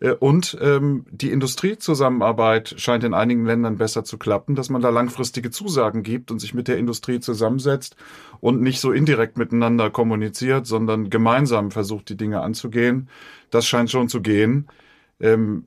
Äh, 0.00 0.12
und 0.12 0.58
ähm, 0.60 1.06
die 1.10 1.30
Industriezusammenarbeit 1.30 2.74
scheint 2.78 3.04
in 3.04 3.14
einigen 3.14 3.46
Ländern 3.46 3.78
besser 3.78 4.04
zu 4.04 4.18
klappen, 4.18 4.54
dass 4.54 4.70
man 4.70 4.82
da 4.82 4.90
langfristige 4.90 5.50
Zusagen 5.50 6.02
gibt 6.02 6.30
und 6.30 6.38
sich 6.38 6.54
mit 6.54 6.68
der 6.68 6.78
Industrie 6.78 7.20
zusammensetzt 7.20 7.96
und 8.40 8.60
nicht 8.60 8.80
so 8.80 8.92
indirekt 8.92 9.38
miteinander 9.38 9.90
kommuniziert, 9.90 10.66
sondern 10.66 11.10
gemeinsam 11.10 11.70
versucht, 11.70 12.08
die 12.08 12.16
Dinge 12.16 12.40
anzugehen. 12.40 13.08
Das 13.50 13.66
scheint 13.66 13.90
schon 13.90 14.08
zu 14.08 14.20
gehen. 14.20 14.68
Ähm, 15.20 15.66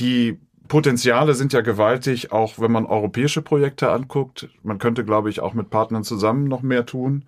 die 0.00 0.38
Potenziale 0.68 1.34
sind 1.34 1.52
ja 1.52 1.62
gewaltig, 1.62 2.32
auch 2.32 2.58
wenn 2.58 2.70
man 2.70 2.86
europäische 2.86 3.42
Projekte 3.42 3.90
anguckt. 3.90 4.48
Man 4.62 4.78
könnte, 4.78 5.04
glaube 5.04 5.28
ich, 5.28 5.40
auch 5.40 5.52
mit 5.52 5.68
Partnern 5.68 6.04
zusammen 6.04 6.44
noch 6.44 6.62
mehr 6.62 6.86
tun. 6.86 7.24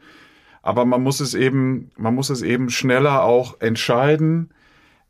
Aber 0.62 0.84
man 0.84 1.02
muss 1.02 1.18
es 1.18 1.34
eben, 1.34 1.90
man 1.96 2.14
muss 2.14 2.30
es 2.30 2.42
eben 2.42 2.70
schneller 2.70 3.24
auch 3.24 3.60
entscheiden 3.60 4.50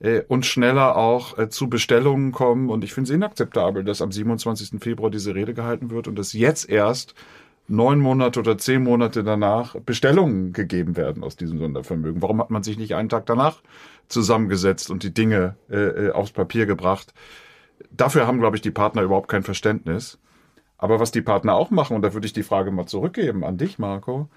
äh, 0.01 0.23
und 0.29 0.47
schneller 0.47 0.97
auch 0.97 1.39
äh, 1.39 1.51
zu 1.51 1.69
Bestellungen 1.69 2.33
kommen. 2.33 2.71
Und 2.71 2.85
ich 2.85 2.95
finde 2.95 3.11
es 3.11 3.15
inakzeptabel, 3.15 3.85
dass 3.85 4.01
am 4.01 4.11
27. 4.11 4.81
Februar 4.81 5.11
diese 5.11 5.35
Rede 5.35 5.53
gehalten 5.53 5.91
wird 5.91 6.09
und 6.09 6.19
dass 6.19 6.33
jetzt 6.33 6.71
erst 6.71 7.15
neun 7.69 8.01
Monate 8.01 8.41
oder 8.41 8.57
zehn 8.57 8.83
Monate 8.83 9.25
danach 9.25 9.77
Bestellungen 9.77 10.55
gegeben 10.55 10.97
werden 10.97 11.23
aus 11.23 11.37
diesem 11.37 11.59
Sondervermögen. 11.59 12.23
Warum 12.23 12.41
hat 12.41 12.51
man 12.51 12.63
sich 12.63 12.79
nicht 12.79 12.95
einen 12.95 13.11
Tag 13.11 13.27
danach 13.27 13.63
zusammengesetzt 14.09 14.91
und 14.91 15.03
die 15.03 15.13
Dinge 15.13 15.57
äh, 15.71 16.07
äh 16.07 16.11
aufs 16.13 16.33
Papier 16.33 16.65
gebracht? 16.65 17.13
Dafür 17.91 18.27
haben, 18.27 18.41
glaube 18.41 18.57
ich, 18.57 18.63
die 18.63 18.71
Partner 18.71 19.03
überhaupt 19.03 19.29
kein 19.29 19.43
Verständnis. 19.43 20.19
Aber 20.79 20.99
was 20.99 21.13
die 21.13 21.23
Partner 21.23 21.55
auch 21.55 21.71
machen, 21.71 21.95
und 21.95 22.03
da 22.03 22.13
würde 22.13 22.27
ich 22.27 22.33
die 22.33 22.43
Frage 22.43 22.73
mal 22.73 22.87
zurückgeben 22.87 23.45
an 23.45 23.57
dich, 23.57 23.79
Marco, 23.79 24.29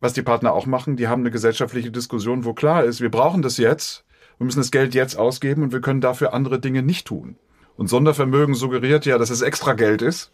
was 0.00 0.12
die 0.12 0.22
Partner 0.22 0.52
auch 0.52 0.66
machen, 0.66 0.96
die 0.96 1.08
haben 1.08 1.22
eine 1.22 1.30
gesellschaftliche 1.30 1.90
Diskussion, 1.90 2.44
wo 2.44 2.54
klar 2.54 2.84
ist, 2.84 3.00
wir 3.00 3.10
brauchen 3.10 3.42
das 3.42 3.58
jetzt, 3.58 4.04
wir 4.38 4.46
müssen 4.46 4.60
das 4.60 4.70
Geld 4.70 4.94
jetzt 4.94 5.16
ausgeben 5.16 5.62
und 5.62 5.72
wir 5.72 5.80
können 5.80 6.00
dafür 6.00 6.32
andere 6.32 6.58
Dinge 6.60 6.82
nicht 6.82 7.06
tun. 7.06 7.36
Und 7.76 7.88
Sondervermögen 7.88 8.54
suggeriert 8.54 9.04
ja, 9.04 9.18
dass 9.18 9.30
es 9.30 9.42
extra 9.42 9.72
Geld 9.72 10.00
ist. 10.00 10.30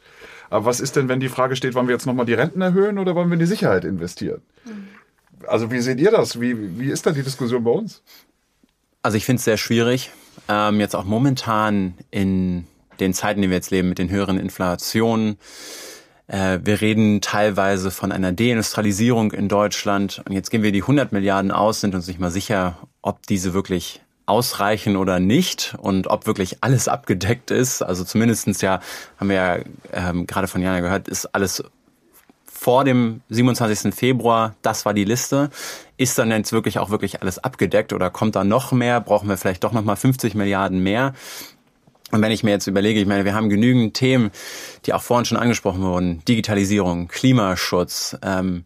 Aber 0.51 0.65
was 0.67 0.81
ist 0.81 0.97
denn, 0.97 1.09
wenn 1.09 1.21
die 1.21 1.29
Frage 1.29 1.57
steht, 1.57 1.75
wollen 1.75 1.89
wir 1.89 1.95
jetzt 1.95 2.07
nochmal 2.07 2.27
die 2.27 2.35
Renten 2.35 2.61
erhöhen 2.61 2.99
oder 2.99 3.15
wollen 3.15 3.29
wir 3.29 3.35
in 3.35 3.41
die 3.41 3.47
Sicherheit 3.47 3.85
investieren? 3.85 4.43
Also 5.47 5.71
wie 5.71 5.81
seht 5.81 6.01
ihr 6.01 6.11
das? 6.11 6.41
Wie, 6.41 6.79
wie 6.79 6.91
ist 6.91 7.07
da 7.07 7.13
die 7.13 7.23
Diskussion 7.23 7.65
bei 7.65 7.71
uns? 7.71 8.03
Also 9.03 9.17
ich 9.17 9.25
finde 9.25 9.39
es 9.39 9.45
sehr 9.45 9.57
schwierig 9.57 10.13
ähm, 10.51 10.81
jetzt 10.81 10.97
auch 10.97 11.05
momentan 11.05 11.95
in 12.11 12.67
den 12.99 13.15
Zeiten, 13.15 13.39
in 13.39 13.43
denen 13.43 13.51
wir 13.53 13.59
jetzt 13.59 13.71
leben, 13.71 13.89
mit 13.89 13.99
den 13.99 14.11
höheren 14.11 14.39
Inflationen. 14.39 15.39
Äh, 16.27 16.59
wir 16.65 16.81
reden 16.81 17.21
teilweise 17.21 17.91
von 17.93 18.11
einer 18.11 18.33
Deindustrialisierung 18.33 19.33
in 19.33 19.49
Deutschland. 19.49 20.23
Und 20.27 20.33
jetzt 20.33 20.51
gehen 20.51 20.63
wir 20.63 20.73
die 20.73 20.83
100 20.83 21.13
Milliarden 21.13 21.53
aus, 21.53 21.81
sind 21.81 21.95
uns 21.95 22.09
nicht 22.09 22.19
mal 22.19 22.33
sicher, 22.33 22.77
ob 23.01 23.27
diese 23.27 23.55
wirklich 23.55 24.01
ausreichen 24.27 24.97
oder 24.97 25.21
nicht 25.21 25.77
und 25.79 26.09
ob 26.09 26.27
wirklich 26.27 26.59
alles 26.63 26.89
abgedeckt 26.89 27.51
ist. 27.51 27.83
Also 27.83 28.05
zumindestens 28.05 28.61
ja, 28.61 28.81
haben 29.19 29.29
wir 29.29 29.37
ja 29.37 29.59
ähm, 29.93 30.27
gerade 30.27 30.49
von 30.49 30.63
Jana 30.63 30.81
gehört, 30.81 31.09
ist 31.09 31.27
alles 31.27 31.65
vor 32.61 32.85
dem 32.85 33.23
27. 33.31 33.95
Februar, 33.95 34.55
das 34.61 34.85
war 34.85 34.93
die 34.93 35.07
Liste. 35.07 35.49
Ist 35.97 36.19
dann 36.19 36.31
jetzt 36.31 36.53
wirklich 36.53 36.79
auch 36.79 36.91
wirklich 36.91 37.23
alles 37.23 37.39
abgedeckt 37.39 37.95
oder 37.95 38.11
kommt 38.11 38.37
da 38.37 38.45
noch 38.45 38.71
mehr? 38.71 39.01
Brauchen 39.01 39.31
wir 39.31 39.39
vielleicht 39.39 39.65
doch 39.65 39.73
nochmal 39.73 39.97
50 39.97 40.35
Milliarden 40.35 40.83
mehr? 40.83 41.15
Und 42.11 42.21
wenn 42.21 42.31
ich 42.31 42.43
mir 42.43 42.51
jetzt 42.51 42.67
überlege, 42.67 43.01
ich 43.01 43.07
meine, 43.07 43.25
wir 43.25 43.33
haben 43.33 43.49
genügend 43.49 43.95
Themen, 43.95 44.31
die 44.85 44.93
auch 44.93 45.01
vorhin 45.01 45.25
schon 45.25 45.39
angesprochen 45.39 45.81
wurden. 45.81 46.23
Digitalisierung, 46.27 47.09
Klimaschutz, 47.09 48.19
ähm, 48.21 48.65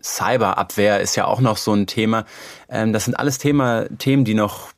Cyberabwehr 0.00 1.00
ist 1.00 1.16
ja 1.16 1.24
auch 1.24 1.40
noch 1.40 1.56
so 1.56 1.72
ein 1.72 1.88
Thema. 1.88 2.26
Ähm, 2.68 2.92
das 2.92 3.06
sind 3.06 3.14
alles 3.14 3.38
Thema, 3.38 3.86
Themen, 3.98 4.24
die 4.24 4.34
noch 4.34 4.68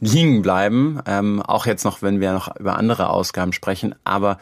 liegen 0.00 0.40
bleiben. 0.40 1.02
Ähm, 1.04 1.42
auch 1.42 1.66
jetzt 1.66 1.84
noch, 1.84 2.00
wenn 2.00 2.20
wir 2.20 2.32
noch 2.32 2.56
über 2.58 2.78
andere 2.78 3.10
Ausgaben 3.10 3.52
sprechen. 3.52 3.94
Aber 4.02 4.38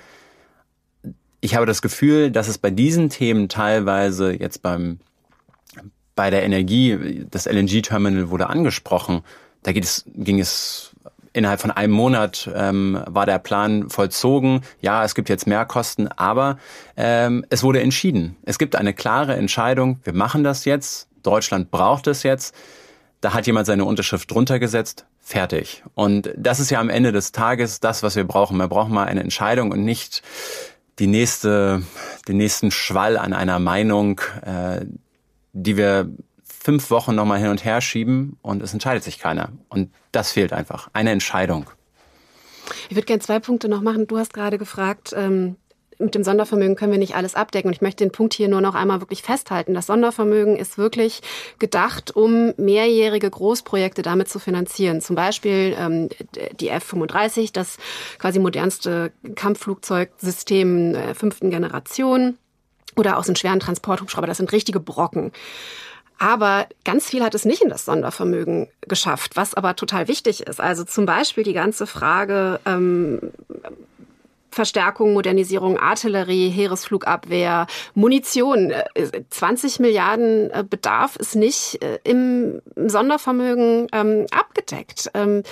ich 1.40 1.54
habe 1.54 1.66
das 1.66 1.82
Gefühl, 1.82 2.30
dass 2.30 2.48
es 2.48 2.58
bei 2.58 2.70
diesen 2.70 3.10
Themen 3.10 3.48
teilweise 3.48 4.32
jetzt 4.32 4.62
beim 4.62 4.98
bei 6.14 6.30
der 6.30 6.42
Energie, 6.42 7.24
das 7.30 7.46
LNG-Terminal 7.46 8.28
wurde 8.28 8.48
angesprochen, 8.48 9.22
da 9.62 9.70
geht 9.70 9.84
es, 9.84 10.04
ging 10.16 10.40
es 10.40 10.92
innerhalb 11.32 11.60
von 11.60 11.70
einem 11.70 11.92
Monat 11.92 12.50
ähm, 12.54 13.00
war 13.06 13.24
der 13.24 13.38
Plan 13.38 13.88
vollzogen. 13.88 14.62
Ja, 14.80 15.04
es 15.04 15.14
gibt 15.14 15.28
jetzt 15.28 15.46
mehr 15.46 15.64
Kosten, 15.64 16.08
aber 16.08 16.58
ähm, 16.96 17.44
es 17.50 17.62
wurde 17.62 17.80
entschieden. 17.80 18.36
Es 18.44 18.58
gibt 18.58 18.74
eine 18.74 18.92
klare 18.92 19.36
Entscheidung. 19.36 20.00
Wir 20.02 20.12
machen 20.12 20.42
das 20.42 20.64
jetzt. 20.64 21.08
Deutschland 21.22 21.70
braucht 21.70 22.08
es 22.08 22.24
jetzt. 22.24 22.54
Da 23.20 23.32
hat 23.34 23.46
jemand 23.46 23.66
seine 23.66 23.84
Unterschrift 23.84 24.30
drunter 24.30 24.58
gesetzt. 24.58 25.06
Fertig. 25.20 25.84
Und 25.94 26.32
das 26.36 26.58
ist 26.58 26.70
ja 26.70 26.80
am 26.80 26.88
Ende 26.88 27.12
des 27.12 27.32
Tages 27.32 27.80
das, 27.80 28.02
was 28.02 28.16
wir 28.16 28.24
brauchen. 28.24 28.56
Wir 28.56 28.68
brauchen 28.68 28.94
mal 28.94 29.06
eine 29.06 29.20
Entscheidung 29.20 29.70
und 29.70 29.84
nicht 29.84 30.22
die 30.98 31.06
nächste, 31.06 31.82
den 32.26 32.36
nächsten 32.36 32.70
Schwall 32.70 33.16
an 33.16 33.32
einer 33.32 33.58
Meinung, 33.58 34.20
äh, 34.44 34.84
die 35.52 35.76
wir 35.76 36.10
fünf 36.42 36.90
Wochen 36.90 37.14
nochmal 37.14 37.38
hin 37.38 37.48
und 37.48 37.64
her 37.64 37.80
schieben 37.80 38.36
und 38.42 38.62
es 38.62 38.72
entscheidet 38.72 39.04
sich 39.04 39.18
keiner. 39.18 39.50
Und 39.68 39.90
das 40.12 40.32
fehlt 40.32 40.52
einfach. 40.52 40.90
Eine 40.92 41.10
Entscheidung. 41.10 41.70
Ich 42.88 42.96
würde 42.96 43.06
gerne 43.06 43.22
zwei 43.22 43.38
Punkte 43.38 43.68
noch 43.68 43.80
machen. 43.80 44.06
Du 44.06 44.18
hast 44.18 44.34
gerade 44.34 44.58
gefragt, 44.58 45.14
ähm, 45.16 45.56
mit 45.98 46.14
dem 46.14 46.22
Sondervermögen 46.22 46.76
können 46.76 46.92
wir 46.92 46.98
nicht 46.98 47.16
alles 47.16 47.34
abdecken. 47.34 47.68
Und 47.68 47.74
ich 47.74 47.80
möchte 47.80 48.04
den 48.04 48.12
Punkt 48.12 48.34
hier 48.34 48.48
nur 48.48 48.60
noch 48.60 48.74
einmal 48.74 49.00
wirklich 49.00 49.22
festhalten. 49.22 49.74
Das 49.74 49.86
Sondervermögen 49.86 50.56
ist 50.56 50.78
wirklich 50.78 51.20
gedacht, 51.58 52.14
um 52.14 52.54
mehrjährige 52.56 53.28
Großprojekte 53.28 54.02
damit 54.02 54.28
zu 54.28 54.38
finanzieren. 54.38 55.00
Zum 55.00 55.16
Beispiel 55.16 55.76
ähm, 55.78 56.08
die 56.60 56.68
F-35, 56.68 57.52
das 57.52 57.78
quasi 58.18 58.38
modernste 58.38 59.12
Kampfflugzeugsystem 59.34 60.94
äh, 60.94 61.14
fünften 61.14 61.50
Generation 61.50 62.38
oder 62.96 63.18
auch 63.18 63.24
so 63.24 63.30
einen 63.30 63.36
schweren 63.36 63.60
Transporthubschrauber. 63.60 64.26
Das 64.26 64.38
sind 64.38 64.52
richtige 64.52 64.80
Brocken. 64.80 65.32
Aber 66.18 66.66
ganz 66.84 67.06
viel 67.06 67.22
hat 67.22 67.34
es 67.36 67.44
nicht 67.44 67.62
in 67.62 67.68
das 67.68 67.84
Sondervermögen 67.84 68.66
geschafft, 68.82 69.36
was 69.36 69.54
aber 69.54 69.76
total 69.76 70.08
wichtig 70.08 70.40
ist. 70.40 70.60
Also 70.60 70.82
zum 70.82 71.06
Beispiel 71.06 71.44
die 71.44 71.52
ganze 71.52 71.86
Frage, 71.86 72.58
ähm, 72.66 73.20
Verstärkung, 74.58 75.12
Modernisierung, 75.12 75.78
Artillerie, 75.78 76.48
Heeresflugabwehr, 76.50 77.68
Munition. 77.94 78.72
20 79.30 79.78
äh, 79.78 79.82
Milliarden 79.82 80.50
äh, 80.50 80.64
Bedarf 80.68 81.14
ist 81.14 81.36
nicht 81.36 81.80
äh, 81.80 82.00
im 82.02 82.60
Sondervermögen 82.74 83.86
ähm, 83.92 84.26
abgedeckt. 84.32 85.12
Ähm, 85.14 85.44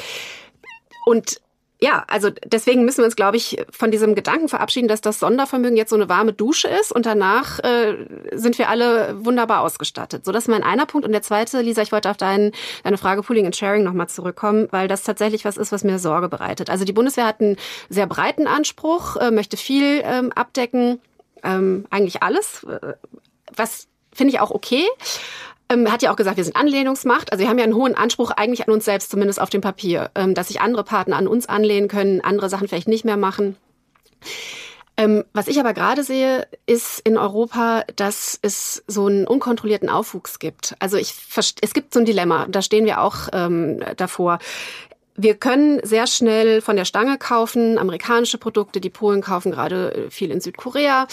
und 1.05 1.41
ja, 1.79 2.05
also 2.09 2.31
deswegen 2.45 2.87
müssen 2.87 2.99
wir 2.99 3.05
uns, 3.05 3.17
glaube 3.17 3.37
ich, 3.37 3.59
von 3.71 3.91
diesem 3.91 4.15
Gedanken 4.15 4.49
verabschieden, 4.49 4.89
dass 4.89 5.03
das 5.03 5.19
Sondervermögen 5.19 5.77
jetzt 5.77 5.91
so 5.91 5.97
eine 5.97 6.09
warme 6.09 6.33
Dusche 6.33 6.69
ist 6.69 6.91
und 6.91 7.05
danach 7.05 7.59
äh, 7.61 7.97
sind 8.33 8.59
wir 8.59 8.71
alle 8.71 9.15
wunderbar 9.25 9.61
ausgestattet. 9.61 10.25
So, 10.25 10.33
das 10.33 10.45
ist 10.45 10.49
mein 10.49 10.63
einer 10.63 10.87
Punkt. 10.87 11.07
Und 11.07 11.13
der 11.13 11.21
zweite, 11.21 11.61
Lisa, 11.61 11.83
ich 11.83 11.93
wollte 11.93 12.09
auf 12.11 12.17
dein, 12.17 12.53
deine 12.83 12.97
Frage 12.97 13.23
Pooling 13.23 13.45
and 13.45 13.57
Sharing 13.57 13.83
nochmal 13.83 14.09
zurückkommen, 14.09 14.69
weil 14.71 14.89
das 14.89 15.03
tatsächlich 15.03 15.45
was 15.45 15.59
ist, 15.59 15.71
was 15.71 15.85
mir 15.85 15.99
Sorge 15.99 16.31
bereitet. 16.31 16.71
Also 16.71 16.87
die 16.87 16.95
Bundeswehr 16.95 17.27
hat 17.27 17.41
einen 17.41 17.59
sehr 17.91 18.07
breiten 18.07 18.47
Anspruch, 18.47 19.17
äh, 19.17 19.31
möchte 19.31 19.59
viel 19.59 20.01
ähm, 20.03 20.33
abdecken, 20.33 20.99
ähm, 21.43 21.87
eigentlich 21.91 22.23
alles, 22.23 22.65
äh, 22.65 22.95
was 23.55 23.89
finde 24.15 24.33
ich 24.33 24.41
auch 24.41 24.51
okay. 24.51 24.85
Ähm, 25.69 25.91
hat 25.91 26.03
ja 26.03 26.13
auch 26.13 26.17
gesagt, 26.17 26.37
wir 26.37 26.45
sind 26.45 26.57
Anlehnungsmacht. 26.57 27.33
Also 27.33 27.43
wir 27.43 27.49
haben 27.49 27.59
ja 27.59 27.65
einen 27.65 27.75
hohen 27.75 27.97
Anspruch 27.97 28.31
eigentlich 28.31 28.67
an 28.67 28.73
uns 28.73 28.85
selbst, 28.85 29.11
zumindest 29.11 29.41
auf 29.41 29.51
dem 29.51 29.61
Papier, 29.61 30.11
ähm, 30.15 30.35
dass 30.35 30.49
sich 30.49 30.61
andere 30.61 30.85
Partner 30.85 31.17
an 31.17 31.27
uns 31.27 31.49
anlehnen 31.49 31.89
können, 31.89 32.21
andere 32.21 32.49
Sachen 32.49 32.69
vielleicht 32.69 32.89
nicht 32.89 33.05
mehr 33.05 33.17
machen. 33.17 33.57
Ähm, 34.97 35.25
was 35.35 35.49
ich 35.49 35.61
aber 35.61 35.75
gerade 35.75 36.05
sehe, 36.05 36.47
ist 36.65 37.01
in 37.01 37.19
Europa, 37.19 37.85
dass 37.97 38.39
es 38.41 38.83
so 38.87 39.07
einen 39.07 39.27
unkontrollierten 39.27 39.91
Aufwuchs 39.91 40.39
gibt. 40.39 40.75
Also 40.79 40.97
ich, 40.97 41.15
es 41.61 41.75
gibt 41.75 41.93
so 41.93 42.01
ein 42.01 42.07
Dilemma, 42.07 42.47
da 42.49 42.63
stehen 42.63 42.87
wir 42.87 43.03
auch 43.03 43.29
ähm, 43.33 43.83
davor. 43.97 44.39
Wir 45.15 45.35
können 45.35 45.81
sehr 45.83 46.07
schnell 46.07 46.63
von 46.63 46.77
der 46.77 46.85
Stange 46.85 47.19
kaufen, 47.19 47.79
amerikanische 47.79 48.39
Produkte, 48.39 48.81
die 48.81 48.91
Polen 48.91 49.21
kaufen 49.21 49.53
gerade 49.53 50.07
viel 50.11 50.31
in 50.31 50.41
Südkorea. 50.41 51.07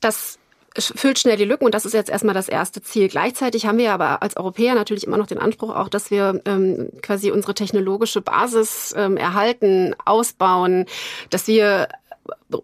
Das 0.00 0.38
füllt 0.78 1.18
schnell 1.18 1.36
die 1.36 1.44
Lücken 1.44 1.64
und 1.64 1.74
das 1.74 1.84
ist 1.84 1.94
jetzt 1.94 2.10
erstmal 2.10 2.34
das 2.34 2.48
erste 2.48 2.82
Ziel. 2.82 3.08
Gleichzeitig 3.08 3.66
haben 3.66 3.78
wir 3.78 3.92
aber 3.92 4.22
als 4.22 4.36
Europäer 4.36 4.74
natürlich 4.74 5.06
immer 5.06 5.16
noch 5.16 5.26
den 5.26 5.38
Anspruch 5.38 5.74
auch, 5.74 5.88
dass 5.88 6.10
wir 6.10 6.40
ähm, 6.44 6.90
quasi 7.02 7.30
unsere 7.30 7.54
technologische 7.54 8.20
Basis 8.20 8.94
ähm, 8.96 9.16
erhalten, 9.16 9.94
ausbauen, 10.04 10.86
dass 11.30 11.46
wir 11.46 11.88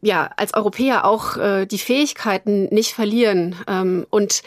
ja 0.01 0.31
als 0.37 0.55
Europäer 0.55 1.05
auch 1.05 1.37
äh, 1.37 1.67
die 1.67 1.79
Fähigkeiten 1.79 2.65
nicht 2.67 2.93
verlieren 2.93 3.57
ähm, 3.69 4.07
und 4.11 4.43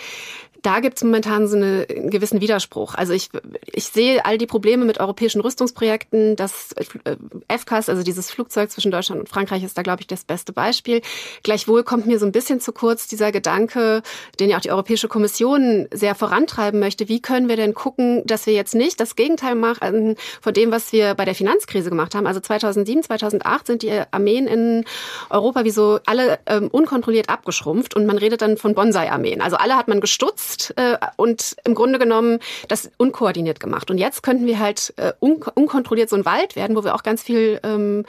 da 0.66 0.80
gibt 0.80 0.98
es 0.98 1.04
momentan 1.04 1.48
so 1.48 1.56
eine, 1.56 1.86
einen 1.88 2.10
gewissen 2.10 2.42
Widerspruch. 2.42 2.96
Also 2.96 3.14
ich, 3.14 3.30
ich 3.72 3.86
sehe 3.86 4.26
all 4.26 4.40
die 4.40 4.48
Probleme 4.48 4.84
mit 4.84 5.00
europäischen 5.00 5.42
Rüstungsprojekten. 5.42 6.36
Das 6.36 6.72
äh, 6.74 7.16
FCAS, 7.56 7.88
also 7.88 8.02
dieses 8.02 8.32
Flugzeug 8.32 8.72
zwischen 8.72 8.90
Deutschland 8.90 9.22
und 9.22 9.30
Frankreich, 9.30 9.64
ist 9.64 9.78
da, 9.78 9.84
glaube 9.84 10.02
ich, 10.02 10.08
das 10.08 10.24
beste 10.24 10.54
Beispiel. 10.54 11.02
Gleichwohl 11.44 11.84
kommt 11.84 12.08
mir 12.08 12.18
so 12.18 12.26
ein 12.26 12.32
bisschen 12.32 12.62
zu 12.62 12.72
kurz 12.72 13.08
dieser 13.08 13.32
Gedanke, 13.32 14.02
den 14.40 14.50
ja 14.50 14.58
auch 14.58 14.62
die 14.62 14.72
Europäische 14.72 15.08
Kommission 15.08 15.88
sehr 15.92 16.16
vorantreiben 16.16 16.80
möchte. 16.80 17.10
Wie 17.10 17.22
können 17.22 17.48
wir 17.48 17.58
denn 17.58 17.76
gucken, 17.76 18.26
dass 18.26 18.48
wir 18.48 18.54
jetzt 18.54 18.74
nicht 18.74 19.00
das 19.00 19.16
Gegenteil 19.16 19.54
machen 19.54 20.16
von 20.42 20.54
dem, 20.54 20.72
was 20.72 20.92
wir 20.92 21.14
bei 21.14 21.26
der 21.26 21.36
Finanzkrise 21.36 21.92
gemacht 21.92 22.16
haben? 22.16 22.26
Also 22.26 22.40
2007, 22.40 23.04
2008 23.04 23.68
sind 23.68 23.82
die 23.84 23.92
Armeen 24.10 24.48
in 24.48 24.86
Europa 25.30 25.64
wie 25.64 25.70
so 25.70 26.00
alle 26.08 26.40
ähm, 26.48 26.70
unkontrolliert 26.70 27.30
abgeschrumpft 27.30 27.96
und 27.96 28.08
man 28.08 28.18
redet 28.18 28.42
dann 28.42 28.58
von 28.58 28.74
Bonsai-Armeen. 28.74 29.42
Also 29.42 29.58
alle 29.58 29.76
hat 29.76 29.88
man 29.88 30.02
gestutzt 30.02 30.55
genutzt 30.56 30.74
äh, 30.78 30.98
und 31.18 31.56
im 31.64 31.76
Grunde 31.76 32.00
genommen 32.00 32.40
das 32.68 32.90
unkoordiniert 32.98 33.60
gemacht. 33.60 33.90
Und 33.92 33.98
jetzt 33.98 34.24
könnten 34.24 34.46
wir 34.46 34.60
halt 34.60 34.94
äh, 34.98 35.14
un 35.20 35.42
unkontrolliert 35.54 36.10
so 36.10 36.16
ein 36.16 36.26
Wald 36.26 36.56
werden, 36.56 36.76
wo 36.76 36.84
wir 36.84 36.96
auch 36.96 37.04
ganz 37.04 37.22
viel 37.22 37.60
ähm, 37.64 38.06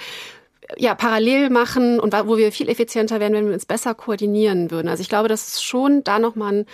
ja, 0.77 0.95
parallel 0.95 1.51
machen 1.51 2.01
und 2.01 2.13
wo 2.27 2.37
wir 2.37 2.51
viel 2.53 2.69
effizienter 2.69 3.21
werden, 3.21 3.35
wenn 3.35 3.47
wir 3.47 3.55
uns 3.55 3.67
besser 3.67 3.95
koordinieren 3.95 4.71
würden. 4.71 4.89
Also 4.89 5.01
ich 5.01 5.09
glaube, 5.09 5.29
dass 5.29 5.63
schon 5.63 6.03
da 6.03 6.19
nochmal 6.19 6.53
ein 6.53 6.67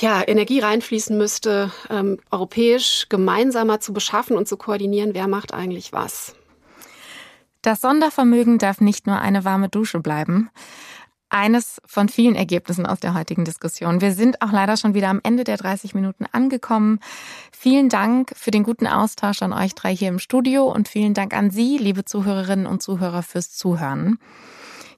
ja, 0.00 0.22
Energie 0.26 0.60
reinfließen 0.60 1.16
müsste, 1.16 1.70
ähm, 1.88 2.18
europäisch 2.30 3.06
gemeinsamer 3.08 3.80
zu 3.80 3.92
beschaffen 3.92 4.36
und 4.36 4.46
zu 4.46 4.56
koordinieren, 4.56 5.14
wer 5.14 5.28
macht 5.28 5.54
eigentlich 5.54 5.92
was. 5.92 6.34
Das 7.62 7.80
Sondervermögen 7.80 8.58
darf 8.58 8.80
nicht 8.80 9.06
nur 9.06 9.18
eine 9.18 9.44
warme 9.44 9.68
Dusche 9.68 10.00
bleiben 10.00 10.50
eines 11.30 11.80
von 11.86 12.08
vielen 12.08 12.34
Ergebnissen 12.34 12.86
aus 12.86 13.00
der 13.00 13.14
heutigen 13.14 13.44
Diskussion. 13.44 14.00
Wir 14.00 14.12
sind 14.12 14.42
auch 14.42 14.52
leider 14.52 14.76
schon 14.76 14.94
wieder 14.94 15.08
am 15.08 15.20
Ende 15.22 15.44
der 15.44 15.56
30 15.56 15.94
Minuten 15.94 16.26
angekommen. 16.32 17.00
Vielen 17.52 17.88
Dank 17.88 18.32
für 18.36 18.50
den 18.50 18.62
guten 18.62 18.86
Austausch 18.86 19.42
an 19.42 19.52
euch 19.52 19.74
drei 19.74 19.94
hier 19.94 20.08
im 20.08 20.18
Studio 20.18 20.64
und 20.64 20.88
vielen 20.88 21.14
Dank 21.14 21.34
an 21.34 21.50
Sie, 21.50 21.78
liebe 21.78 22.04
Zuhörerinnen 22.04 22.66
und 22.66 22.82
Zuhörer, 22.82 23.22
fürs 23.22 23.50
Zuhören. 23.50 24.18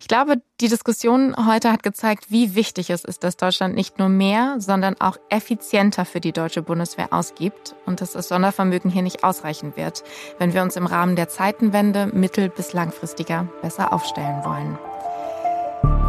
Ich 0.01 0.09
glaube, 0.09 0.41
die 0.61 0.69
Diskussion 0.69 1.37
heute 1.47 1.71
hat 1.71 1.83
gezeigt, 1.83 2.31
wie 2.31 2.55
wichtig 2.55 2.89
es 2.89 3.05
ist, 3.05 3.23
dass 3.23 3.37
Deutschland 3.37 3.75
nicht 3.75 3.99
nur 3.99 4.09
mehr, 4.09 4.57
sondern 4.59 4.99
auch 4.99 5.19
effizienter 5.29 6.07
für 6.07 6.21
die 6.21 6.33
deutsche 6.33 6.63
Bundeswehr 6.63 7.13
ausgibt 7.13 7.75
und 7.85 8.01
dass 8.01 8.13
das 8.13 8.29
Sondervermögen 8.29 8.91
hier 8.91 9.03
nicht 9.03 9.25
ausreichen 9.25 9.77
wird, 9.77 10.03
wenn 10.39 10.55
wir 10.55 10.63
uns 10.63 10.77
im 10.77 10.87
Rahmen 10.87 11.17
der 11.17 11.29
Zeitenwende 11.29 12.07
mittel- 12.07 12.49
bis 12.49 12.73
langfristiger 12.73 13.47
besser 13.61 13.93
aufstellen 13.93 14.43
wollen. 14.43 14.90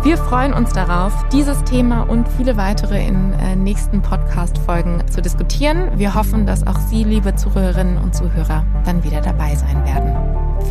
Wir 0.04 0.18
freuen 0.18 0.52
uns 0.52 0.74
darauf, 0.74 1.14
dieses 1.30 1.64
Thema 1.64 2.10
und 2.10 2.28
viele 2.28 2.58
weitere 2.58 3.06
in 3.06 3.34
äh, 3.34 3.56
nächsten 3.56 4.02
Podcast-Folgen 4.02 5.04
zu 5.12 5.22
diskutieren. 5.22 5.92
Wir 6.00 6.16
hoffen, 6.16 6.48
dass 6.48 6.66
auch 6.66 6.80
Sie, 6.90 7.04
liebe 7.04 7.36
Zuhörerinnen 7.36 8.00
und 8.00 8.16
Zuhörer, 8.16 8.66
dann 8.84 9.04
wieder 9.04 9.22
dabei 9.22 9.54
sein 9.54 9.86
werden. 9.86 10.16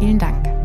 Vielen 0.01 0.19
Dank. 0.19 0.60